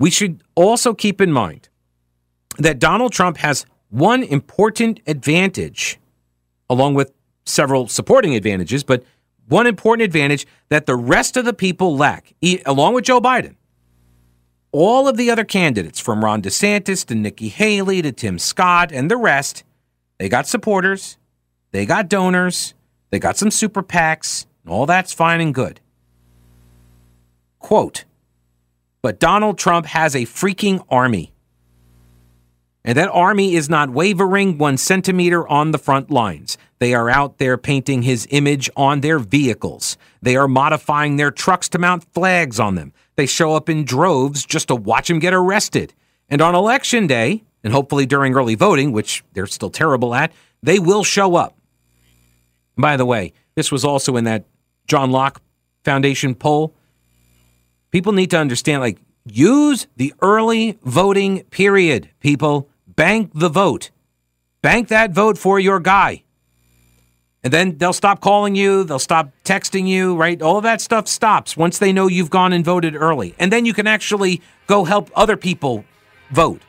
We 0.00 0.10
should 0.10 0.42
also 0.56 0.92
keep 0.92 1.20
in 1.20 1.30
mind 1.30 1.68
that 2.58 2.80
Donald 2.80 3.12
Trump 3.12 3.36
has 3.36 3.64
one 3.90 4.24
important 4.24 4.98
advantage, 5.06 6.00
along 6.68 6.94
with 6.94 7.12
several 7.44 7.86
supporting 7.86 8.34
advantages, 8.34 8.82
but 8.82 9.04
one 9.46 9.68
important 9.68 10.04
advantage 10.04 10.48
that 10.68 10.86
the 10.86 10.96
rest 10.96 11.36
of 11.36 11.44
the 11.44 11.52
people 11.52 11.96
lack, 11.96 12.34
along 12.66 12.94
with 12.94 13.04
Joe 13.04 13.20
Biden 13.20 13.54
all 14.72 15.08
of 15.08 15.16
the 15.16 15.30
other 15.30 15.44
candidates, 15.44 15.98
from 16.00 16.24
Ron 16.24 16.42
DeSantis 16.42 17.04
to 17.06 17.14
Nikki 17.14 17.48
Haley 17.48 18.02
to 18.02 18.12
Tim 18.12 18.38
Scott 18.38 18.92
and 18.92 19.10
the 19.10 19.16
rest, 19.16 19.64
they 20.18 20.28
got 20.28 20.46
supporters, 20.46 21.18
they 21.72 21.86
got 21.86 22.08
donors, 22.08 22.74
they 23.10 23.18
got 23.18 23.36
some 23.36 23.50
super 23.50 23.82
PACs, 23.82 24.46
and 24.64 24.72
all 24.72 24.86
that's 24.86 25.12
fine 25.12 25.40
and 25.40 25.54
good. 25.54 25.80
Quote, 27.58 28.04
but 29.02 29.18
Donald 29.18 29.58
Trump 29.58 29.86
has 29.86 30.14
a 30.14 30.20
freaking 30.20 30.84
army. 30.90 31.32
And 32.84 32.96
that 32.96 33.10
army 33.10 33.54
is 33.54 33.68
not 33.68 33.90
wavering 33.90 34.56
one 34.56 34.76
centimeter 34.78 35.46
on 35.46 35.70
the 35.70 35.78
front 35.78 36.10
lines. 36.10 36.56
They 36.78 36.94
are 36.94 37.10
out 37.10 37.38
there 37.38 37.58
painting 37.58 38.02
his 38.02 38.26
image 38.30 38.70
on 38.74 39.00
their 39.00 39.18
vehicles. 39.18 39.98
They 40.22 40.36
are 40.36 40.48
modifying 40.48 41.16
their 41.16 41.30
trucks 41.30 41.68
to 41.70 41.78
mount 41.78 42.04
flags 42.12 42.60
on 42.60 42.74
them. 42.74 42.92
They 43.16 43.26
show 43.26 43.54
up 43.54 43.68
in 43.68 43.84
droves 43.84 44.44
just 44.44 44.68
to 44.68 44.74
watch 44.74 45.08
him 45.08 45.18
get 45.18 45.34
arrested. 45.34 45.94
And 46.28 46.40
on 46.40 46.54
election 46.54 47.06
day, 47.06 47.44
and 47.64 47.72
hopefully 47.72 48.06
during 48.06 48.34
early 48.34 48.54
voting, 48.54 48.92
which 48.92 49.24
they're 49.32 49.46
still 49.46 49.70
terrible 49.70 50.14
at, 50.14 50.32
they 50.62 50.78
will 50.78 51.04
show 51.04 51.36
up. 51.36 51.56
By 52.76 52.96
the 52.96 53.06
way, 53.06 53.32
this 53.54 53.72
was 53.72 53.84
also 53.84 54.16
in 54.16 54.24
that 54.24 54.44
John 54.86 55.10
Locke 55.10 55.40
Foundation 55.84 56.34
poll. 56.34 56.74
People 57.90 58.12
need 58.12 58.30
to 58.30 58.38
understand 58.38 58.80
like, 58.80 58.98
use 59.24 59.86
the 59.96 60.14
early 60.20 60.78
voting 60.82 61.42
period, 61.44 62.10
people. 62.20 62.68
Bank 62.86 63.32
the 63.34 63.48
vote. 63.48 63.90
Bank 64.62 64.88
that 64.88 65.12
vote 65.12 65.38
for 65.38 65.58
your 65.58 65.80
guy. 65.80 66.22
And 67.42 67.52
then 67.52 67.78
they'll 67.78 67.94
stop 67.94 68.20
calling 68.20 68.54
you, 68.54 68.84
they'll 68.84 68.98
stop 68.98 69.30
texting 69.44 69.88
you, 69.88 70.14
right? 70.14 70.40
All 70.42 70.58
of 70.58 70.62
that 70.64 70.80
stuff 70.80 71.08
stops 71.08 71.56
once 71.56 71.78
they 71.78 71.92
know 71.92 72.06
you've 72.06 72.28
gone 72.28 72.52
and 72.52 72.64
voted 72.64 72.94
early. 72.94 73.34
And 73.38 73.50
then 73.50 73.64
you 73.64 73.72
can 73.72 73.86
actually 73.86 74.42
go 74.66 74.84
help 74.84 75.10
other 75.16 75.36
people 75.36 75.84
vote. 76.30 76.60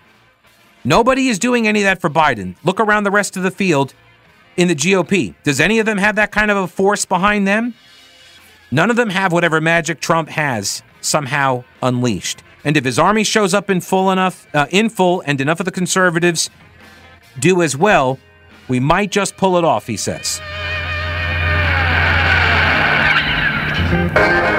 Nobody 0.83 1.27
is 1.27 1.39
doing 1.39 1.67
any 1.67 1.81
of 1.81 1.83
that 1.83 1.99
for 1.99 2.09
Biden. 2.09 2.55
Look 2.63 2.79
around 2.79 3.03
the 3.03 3.11
rest 3.11 3.35
of 3.35 3.43
the 3.43 3.51
field 3.51 3.93
in 4.55 4.67
the 4.67 4.75
GOP. 4.75 5.35
Does 5.43 5.59
any 5.59 5.79
of 5.79 5.85
them 5.85 5.97
have 5.97 6.15
that 6.15 6.31
kind 6.31 6.49
of 6.49 6.57
a 6.57 6.67
force 6.67 7.05
behind 7.05 7.47
them? 7.47 7.73
None 8.71 8.89
of 8.89 8.95
them 8.95 9.09
have 9.09 9.33
whatever 9.33 9.59
magic 9.59 9.99
Trump 9.99 10.29
has 10.29 10.81
somehow 11.01 11.65
unleashed. 11.83 12.43
And 12.63 12.77
if 12.77 12.85
his 12.85 12.97
army 12.97 13.23
shows 13.23 13.53
up 13.53 13.69
in 13.69 13.81
full 13.81 14.11
enough, 14.11 14.47
uh, 14.55 14.67
in 14.71 14.89
full, 14.89 15.21
and 15.25 15.41
enough 15.41 15.59
of 15.59 15.65
the 15.65 15.71
conservatives 15.71 16.49
do 17.39 17.61
as 17.61 17.75
well, 17.75 18.17
we 18.67 18.79
might 18.79 19.11
just 19.11 19.35
pull 19.35 19.57
it 19.57 19.65
off, 19.65 19.87
he 19.87 19.97
says. 19.97 20.39
Thank 23.91 24.45
you. 24.45 24.50